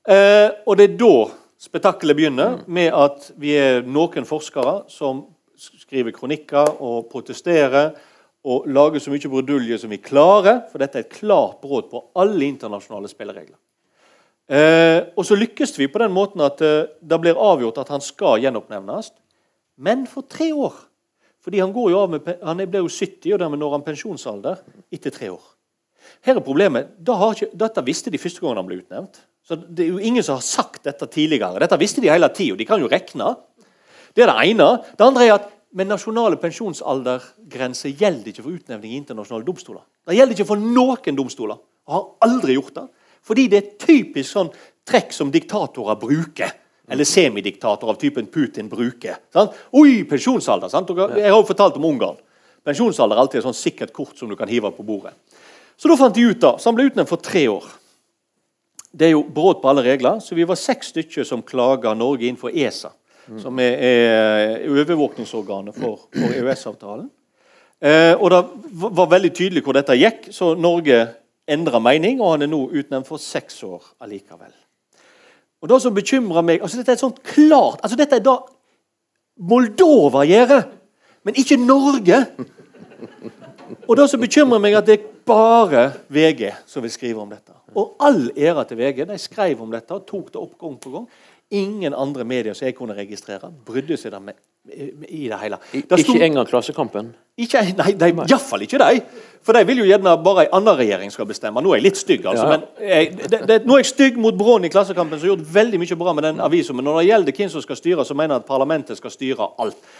[0.06, 1.16] Eh, og det er da
[1.66, 5.24] spetakkelet begynner, med at vi er noen forskere som
[5.58, 7.96] skriver kronikker og protesterer
[8.46, 12.04] og lager så mye brudulje som vi klarer, for dette er et klart brudd på
[12.22, 13.58] alle internasjonale spilleregler.
[14.46, 18.04] Eh, og så lykkes vi på den måten at eh, det blir avgjort at han
[18.06, 19.10] skal gjenoppnevnes,
[19.82, 20.76] men for tre år.
[21.42, 24.62] Fordi han, går jo av med, han ble jo 70, og dermed når han pensjonsalder
[24.94, 25.42] etter tre år.
[26.26, 29.18] Her er problemet, ikke, Dette visste de første gangen han ble utnevnt.
[29.48, 31.60] Så Det er jo ingen som har sagt dette tidligere.
[31.62, 32.58] Dette visste de hele tida.
[32.58, 33.36] De kan jo regne.
[34.16, 34.70] Det er det ene.
[34.98, 39.82] Det andre er at men nasjonale pensjonsaldergrenser gjelder ikke for utnevning i internasjonale domstoler.
[40.08, 41.58] Det gjelder ikke for noen domstoler.
[41.86, 42.86] Og har aldri gjort det.
[43.26, 44.54] Fordi det er typisk sånn
[44.88, 46.54] trekk som diktatorer bruker.
[46.88, 49.20] Eller semidiktatorer av typen Putin bruker.
[49.34, 49.58] Sant?
[49.76, 50.72] Oi, pensjonsalder!
[50.72, 50.94] Sant?
[50.96, 52.22] Jeg har jo fortalt om Ungarn.
[52.66, 55.12] Pensjonsalder er alltid et sånn sikkert kort som du kan hive på bordet.
[55.76, 57.66] Så da fant de ut da, så Han ble utnevnt for tre år
[58.96, 60.22] det er jo brudd på alle regler.
[60.24, 62.94] Så vi var seks stykker som klaga Norge inn for ESA,
[63.28, 63.40] mm.
[63.44, 67.10] som er, er overvåkningsorganet for, for EØS-avtalen.
[67.84, 68.42] Eh, og Det
[68.96, 71.04] var veldig tydelig hvor dette gikk, så Norge
[71.46, 74.54] endra mening, og han er nå utnevnt for seks år allikevel.
[75.62, 78.36] Og det som bekymrer meg altså Dette er et sånt klart altså Dette er da
[79.36, 80.62] Moldova gjør,
[81.28, 82.22] men ikke Norge.
[83.84, 87.52] Og det som bekymrer meg, at det er bare VG som vil skrive om dette.
[87.76, 89.06] Og all ære til VG.
[89.10, 91.08] De skrev om dette og tok det opp gang på gang.
[91.54, 94.34] Ingen andre medier som jeg kunne registrere, brydde seg med,
[94.74, 95.60] i det hele.
[95.72, 97.12] Det stod, ikke engang Klassekampen?
[97.38, 99.04] Ikke, nei, de, iallfall ikke de.
[99.46, 101.62] For de vil jo gjerne bare en annen regjering skal bestemme.
[101.62, 102.48] Nå er jeg litt stygg, altså.
[102.48, 102.56] Ja.
[102.56, 105.54] Men jeg, det, det, nå er jeg stygg mot Brån i Klassekampen, som har gjort
[105.54, 106.74] veldig mye bra med den avisa.
[106.74, 109.52] Men når det gjelder hvem som skal styre, så mener jeg at parlamentet skal styre
[109.62, 109.92] alt.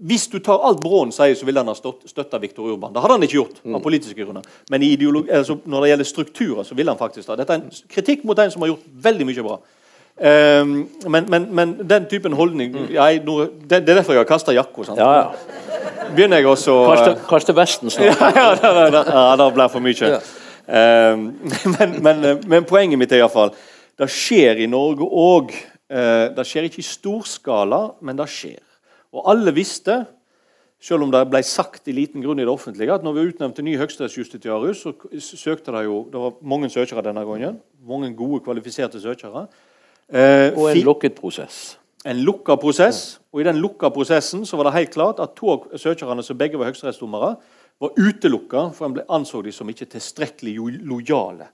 [0.00, 2.92] Hvis du tar alt Braun sier, så ville han ha støtta Viktor Urban.
[2.94, 3.60] Det hadde han ikke gjort.
[3.64, 3.82] av mm.
[3.84, 4.46] politiske grunner.
[4.70, 7.36] Men altså, når det gjelder strukturer, så ville han faktisk det.
[7.42, 9.60] Dette er en kritikk mot en som har gjort veldig mye bra.
[10.20, 12.88] Um, men, men, men, den typen holdning mm.
[12.92, 14.84] jeg, nå, det, det, er derfor jeg har kasta jakka.
[14.98, 16.10] Ja, ja.
[16.16, 18.20] Begynner jeg også Kaste, kaste vesten snart.
[18.36, 19.04] ja, ja, det, det,
[19.40, 20.10] det ble for mye.
[20.66, 21.22] Eh,
[21.78, 23.54] men, men, men, poenget mitt er iallfall
[24.00, 25.54] det skjer i Norge òg.
[25.90, 28.60] Uh, det skjer ikke i stor skala, men det skjer.
[29.12, 30.04] Og alle visste,
[30.80, 33.64] selv om det ble sagt i liten grunn i det offentlige, at når vi utnevnte
[33.64, 34.94] ny høyesterettsjustitiarius, så
[35.36, 37.60] søkte det jo Det var mange søkere denne gangen.
[37.86, 39.46] Mange gode, kvalifiserte søkere.
[40.08, 41.78] Eh, og en lukket prosess.
[42.06, 43.20] En lukka prosess.
[43.32, 46.38] Og i den lukka prosessen så var det helt klart at to av søkerne, som
[46.38, 47.34] begge var høyesterettsdommere,
[47.80, 51.48] var utelukka, for en ble anså de som ikke tilstrekkelig lojale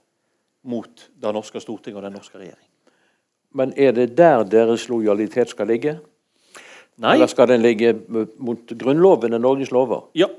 [0.67, 2.65] mot det norske storting og den norske regjering.
[3.55, 5.97] Men er det der deres lojalitet skal ligge?
[6.97, 7.15] Nei.
[7.15, 7.93] Eller skal den ligge
[8.41, 10.07] mot Grunnloven og Norges lover?
[10.17, 10.29] Ja.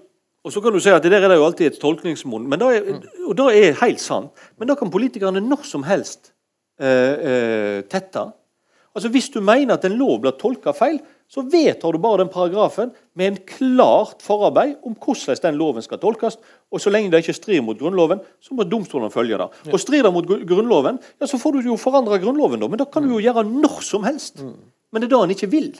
[0.46, 3.36] Og så kan du si at det Der er det jo alltid et tolkningsmonn, og
[3.36, 4.30] det er helt sant.
[4.58, 6.32] Men da kan politikerne når som helst
[6.80, 8.30] eh, eh, tette.
[8.94, 10.98] Altså Hvis du mener at en lov blir tolka feil,
[11.28, 16.00] så vedtar du bare den paragrafen med en klart forarbeid om hvordan den loven skal
[16.00, 16.38] tolkes.
[16.72, 19.46] Og så lenge det ikke strider mot Grunnloven, så må domstolene følge det.
[19.68, 22.68] Og Og strider mot Grunnloven, ja, så får du jo forandre Grunnloven, da.
[22.68, 24.40] Men da kan du jo gjøre når som helst.
[24.40, 24.56] Mm.
[24.92, 25.70] Men det er det en ikke vil.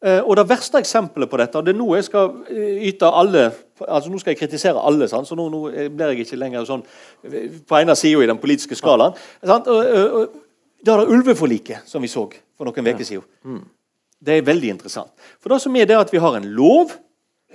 [0.00, 3.04] Uh, og Det verste eksempelet på dette og det er nå jeg skal eh, yte
[3.04, 3.50] alle
[3.84, 5.28] altså Nå skal jeg kritisere alle, sant?
[5.28, 5.60] så nå, nå
[5.92, 6.84] blir jeg ikke lenger sånn
[7.28, 9.12] eh, på ene sida i den politiske skalaen.
[9.44, 9.68] Sant?
[9.68, 12.26] Det er det ulveforliket som vi så
[12.56, 13.24] for noen uker siden.
[13.44, 13.62] Mm.
[14.20, 15.12] Det er veldig interessant.
[15.40, 16.92] For det som er det at Vi har en lov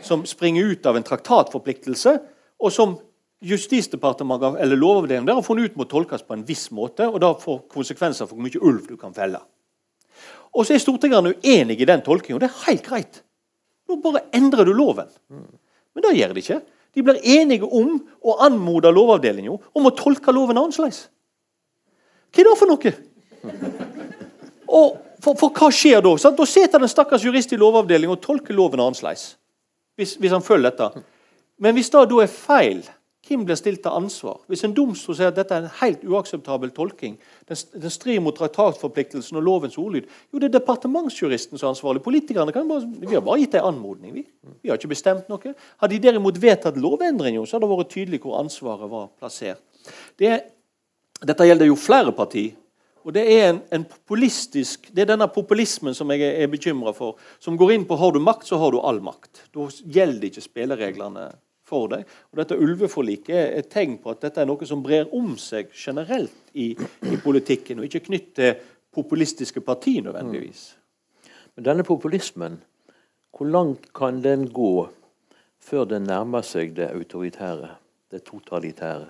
[0.01, 2.17] som springer ut av en traktatforpliktelse,
[2.61, 2.97] og som
[3.45, 7.33] Justisdepartementet eller lovavdelingen der har funnet ut må tolkes på en viss måte, og da
[7.37, 9.41] får konsekvenser for hvor mye ulv du kan felle.
[10.56, 13.22] Og så er stortingerne uenige i den tolkningen, det er helt greit.
[13.89, 15.10] Nå bare endrer du loven.
[15.30, 16.62] Men det gjør de ikke.
[16.95, 21.10] De blir enige om å anmode Lovavdelingen om å tolke loven annerledes.
[22.32, 22.93] Hva er det for noe?
[24.66, 26.14] Og for, for, hva skjer da?
[26.22, 26.38] Sant?
[26.38, 29.34] Da sitter den stakkars jurist i Lovavdelingen og tolker loven annerledes.
[29.99, 31.03] Hvis, hvis han følger dette.
[31.60, 32.82] Men hvis det da er feil,
[33.26, 34.38] hvem blir stilt til ansvar?
[34.51, 37.15] Hvis en domstol sier at dette er en helt uakseptabel tolking,
[37.49, 42.03] den, strider mot traktatforpliktelsen og lovens ordlyd, jo, det er departementsjuristen som er ansvarlig.
[42.05, 44.13] Politikerne kan bare, vi har bare gitt en anmodning.
[44.13, 44.26] Vi.
[44.61, 45.55] vi har ikke bestemt noe.
[45.82, 49.63] Hadde de derimot vedtatt lovendring, så hadde det vært tydelig hvor ansvaret var plassert.
[50.21, 50.36] Det,
[51.26, 52.53] dette gjelder jo flere partier.
[53.05, 57.19] Og Det er en, en, det er denne populismen som jeg er, er bekymra for.
[57.38, 59.43] Som går inn på har du makt, så har du all makt.
[59.53, 61.28] Da gjelder ikke spillereglene
[61.66, 62.05] for deg.
[62.32, 65.74] Og Dette ulveforliket er et tegn på at dette er noe som brer om seg
[65.74, 68.53] generelt i, i politikken, og ikke knytt til
[68.95, 70.68] populistiske partier nødvendigvis.
[70.76, 71.32] Mm.
[71.55, 72.59] Men denne populismen,
[73.36, 74.88] hvor langt kan den gå
[75.59, 77.70] før den nærmer seg det autoritære,
[78.11, 79.07] det totalitære?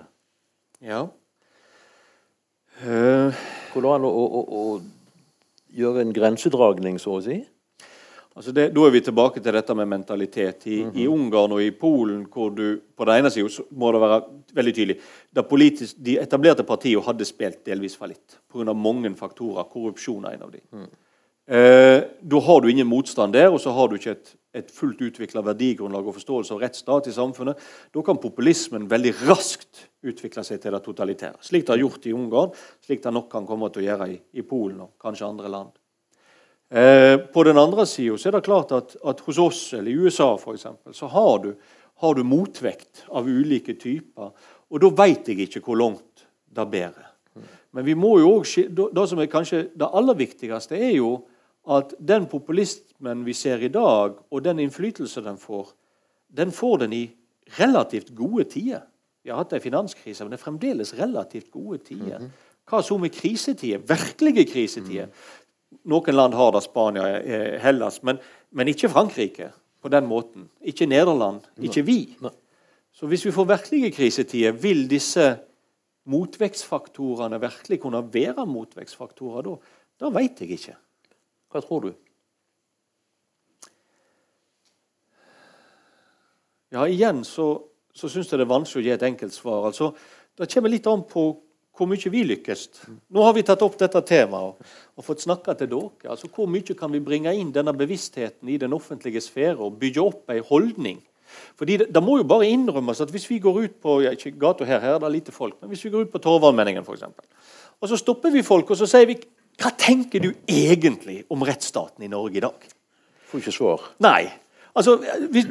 [0.82, 1.06] Ja.
[2.76, 3.34] Uh,
[3.72, 4.62] Går det an å, å, å,
[5.76, 7.40] gjøre en grensedragning, så å si?
[8.36, 10.66] Altså det, da er vi tilbake til dette med mentalitet.
[10.66, 10.98] I, mm -hmm.
[10.98, 14.22] i Ungarn og i Polen, hvor du på den ene siden må det være
[14.54, 14.96] veldig tydelig
[15.48, 18.72] politisk, De etablerte partiene hadde spilt delvis fallitt pga.
[18.72, 19.64] mange faktorer.
[19.64, 20.60] Korrupsjon er en av dem.
[20.72, 20.88] Mm.
[21.48, 25.00] Eh, da har du ingen motstand der, og så har du ikke et, et fullt
[25.00, 27.56] utvikla verdigrunnlag og forståelse av rettsstat i samfunnet.
[27.94, 31.38] Da kan populismen veldig raskt utvikle seg til det totalitære.
[31.40, 32.50] Slik det har gjort i Ungarn,
[32.84, 35.70] slik det nok kan komme til å gjøre i, i Polen og kanskje andre land.
[36.76, 40.34] Eh, på den andre sida er det klart at, at, hos oss, eller i USA
[40.36, 41.54] f.eks., så har du,
[42.02, 44.34] har du, motvekt av ulike typer.
[44.68, 47.12] Og da veit jeg ikke hvor langt det bærer.
[47.76, 51.14] Men vi må jo også, det som er kanskje det aller viktigste, er jo
[51.72, 55.72] at den populismen vi ser i dag, og den innflytelse den får,
[56.28, 57.04] den får den i
[57.58, 58.84] relativt gode tider.
[59.24, 62.20] Vi har hatt en finanskrise, men det er fremdeles relativt gode tider.
[62.20, 62.30] Mhm.
[62.66, 63.78] Hva så med krisetider?
[63.78, 65.08] Virkelige krisetider.
[65.86, 69.50] Noen land har det, Spania, eh, Hellas, men, men ikke Frankrike
[69.82, 70.48] på den måten.
[70.62, 71.46] Ikke Nederland.
[71.62, 72.00] Ikke vi.
[72.94, 75.34] Så hvis vi får virkelige krisetider, vil disse
[76.06, 79.56] motvekstfaktorene virkelig kunne være motvekstfaktorer da?
[80.00, 80.76] Da veit jeg ikke.
[81.50, 81.92] Hva tror du?
[86.74, 87.54] Ja, igjen så
[87.96, 89.70] så syns jeg det er vanskelig å gi et enkelt svar.
[89.70, 89.90] Altså,
[90.36, 91.30] det kommer litt an på
[91.76, 92.62] hvor mye vi lykkes.
[93.12, 94.56] Nå har vi tatt opp dette temaet
[94.96, 96.10] og, fått snakka til dere.
[96.12, 100.02] Altså, Hvor mye kan vi bringe inn denne bevisstheten i den offentlige sfære og bygge
[100.02, 101.02] opp en holdning?
[101.58, 104.36] Fordi det, det, må jo bare innrømmes at hvis vi går ut på ja, ikke
[104.40, 107.02] gata her, her er det lite folk, men hvis vi går ut på Torvaldmenningen f.eks.,
[107.76, 109.18] og så stopper vi folk og så sier vi
[109.60, 112.66] hva tenker du egentlig om rettsstaten i Norge i dag?
[113.26, 113.86] Får ikke svar.
[114.04, 114.28] Nei.
[114.76, 114.98] Altså,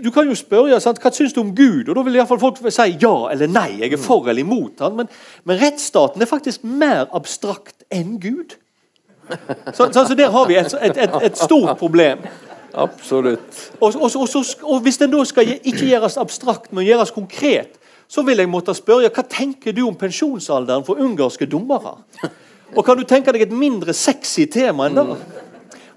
[0.03, 0.99] Du kan jo spørre sant?
[1.01, 3.80] hva syns du om Gud, og da vil i fall folk si ja eller nei.
[3.82, 4.95] Jeg er for eller imot han.
[4.99, 5.09] Men,
[5.43, 8.57] men rettsstaten er faktisk mer abstrakt enn Gud.
[9.73, 12.21] Så, så, så Der har vi et, et, et, et stort problem.
[12.76, 13.71] Absolutt.
[13.80, 18.21] Og, og, og, og, Hvis den da skal ikke gjøres abstrakt, men gjøres konkret, så
[18.21, 21.95] vil jeg måtte spørre hva tenker du om pensjonsalderen for ungarske dommere?
[22.76, 25.17] Og kan du tenke deg et mindre sexy tema enn det?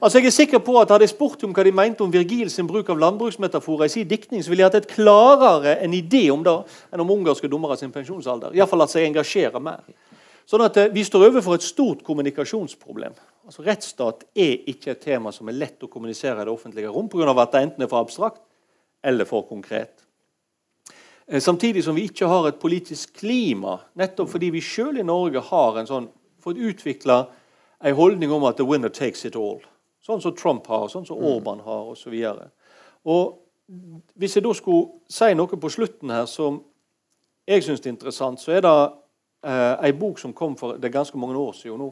[0.00, 2.50] Altså, jeg er sikker på at Hadde jeg spurt om hva de mente om Virgil
[2.50, 6.28] sin bruk av landbruksmetaforer i sin diktning, så ville jeg hatt et klarere en idé
[6.30, 6.54] om det
[6.92, 8.54] enn om ungarske dommere sin pensjonsalder.
[8.54, 9.82] Iallfall at seg engasjerer mer.
[10.46, 13.16] Sånn at eh, Vi står overfor et stort kommunikasjonsproblem.
[13.48, 17.08] Altså, Rettsstat er ikke et tema som er lett å kommunisere i det offentlige rom
[17.10, 17.34] pga.
[17.34, 18.40] at det enten er for abstrakt
[19.02, 20.04] eller for konkret.
[21.26, 25.40] Eh, samtidig som vi ikke har et politisk klima, nettopp fordi vi sjøl i Norge
[25.40, 26.08] har en sånn,
[26.40, 27.26] fått utvikla
[27.82, 29.66] en holdning om at 'the winner takes it all'.
[30.08, 32.14] Sånn som Trump har, sånn som Orban har osv.
[34.16, 36.62] Hvis jeg da skulle si noe på slutten her som
[37.48, 38.72] jeg syns er interessant, så er det
[39.44, 41.90] eh, ei bok som kom for det er ganske mange år siden nå,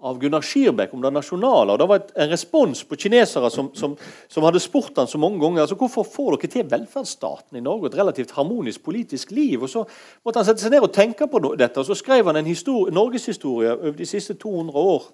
[0.00, 1.74] av Gunnar Skirbekk om det nasjonale.
[1.74, 3.96] og Det var et, en respons på kinesere som, som,
[4.28, 7.90] som, hadde spurt han så mange ganger altså hvorfor får dere til velferdsstaten i Norge,
[7.90, 9.60] et relativt harmonisk politisk liv.
[9.62, 9.84] og Så
[10.24, 12.48] måtte han sette seg ned og tenke på dette, og så skrev han en
[12.96, 15.10] norgeshistorie over de siste 200 år.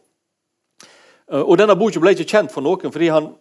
[1.32, 3.32] Eh, og Denne boka ble ikke kjent for noen fordi han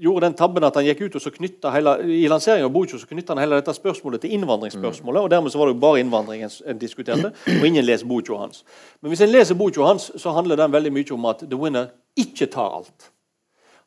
[0.00, 1.30] gjorde den tabben at han gikk ut og så
[1.70, 5.22] hele, I lanseringen av boka knytta han hele dette spørsmålet til innvandringsspørsmålet.
[5.22, 8.64] og Dermed så var det jo bare innvandringen en diskuterte, og ingen leser boka hans.
[9.00, 11.92] Men hvis en leser boka hans, så handler den veldig mye om at the winner
[12.16, 13.10] ikke tar alt.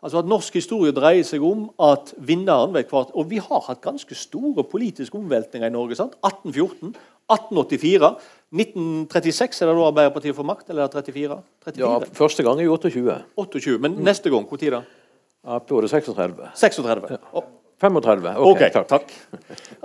[0.04, 3.82] Altså at Norsk historie dreier seg om at vinneren ved hvert Og vi har hatt
[3.82, 5.96] ganske store politiske omveltninger i Norge.
[5.96, 6.14] sant?
[6.24, 6.96] 1814,
[7.28, 8.14] 1884,
[8.56, 10.70] 1936 er det da Arbeiderpartiet får makt?
[10.72, 11.42] Eller 34?
[11.68, 11.84] 34?
[11.84, 13.20] Ja, Første gang i 28.
[13.36, 14.82] 28, Men neste gang, når da?
[15.48, 16.52] Var 36.
[16.56, 17.12] 36.
[17.12, 17.44] Ja.
[17.78, 18.32] 35.
[18.38, 18.88] Ok, okay takk.
[18.90, 19.12] takk.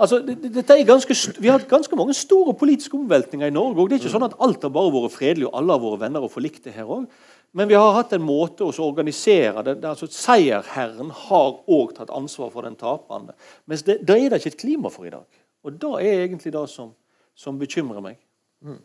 [0.01, 3.77] Altså, det, ganske, vi har hatt ganske mange store politiske omveltninger i Norge.
[3.77, 6.01] og Det er ikke sånn at alt har bare vært fredelig og alle har vært
[6.07, 7.05] venner og forlikte her òg.
[7.53, 12.09] Men vi har hatt en måte å organisere det, det altså Seierherren har òg tatt
[12.09, 13.37] ansvar for den tapende.
[13.69, 15.27] Men det, det, er det ikke et klima for i dag.
[15.63, 16.95] Og det er egentlig det som,
[17.35, 18.17] som bekymrer meg.
[18.63, 18.81] Mm.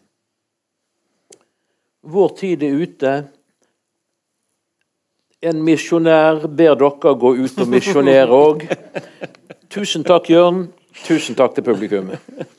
[2.08, 3.14] Vår tid er ute.
[5.42, 8.64] En misjonær ber dere gå ut og misjonere òg.
[9.70, 10.66] Tusen takk, Jørn.
[11.04, 12.56] Tusen takk til publikummet.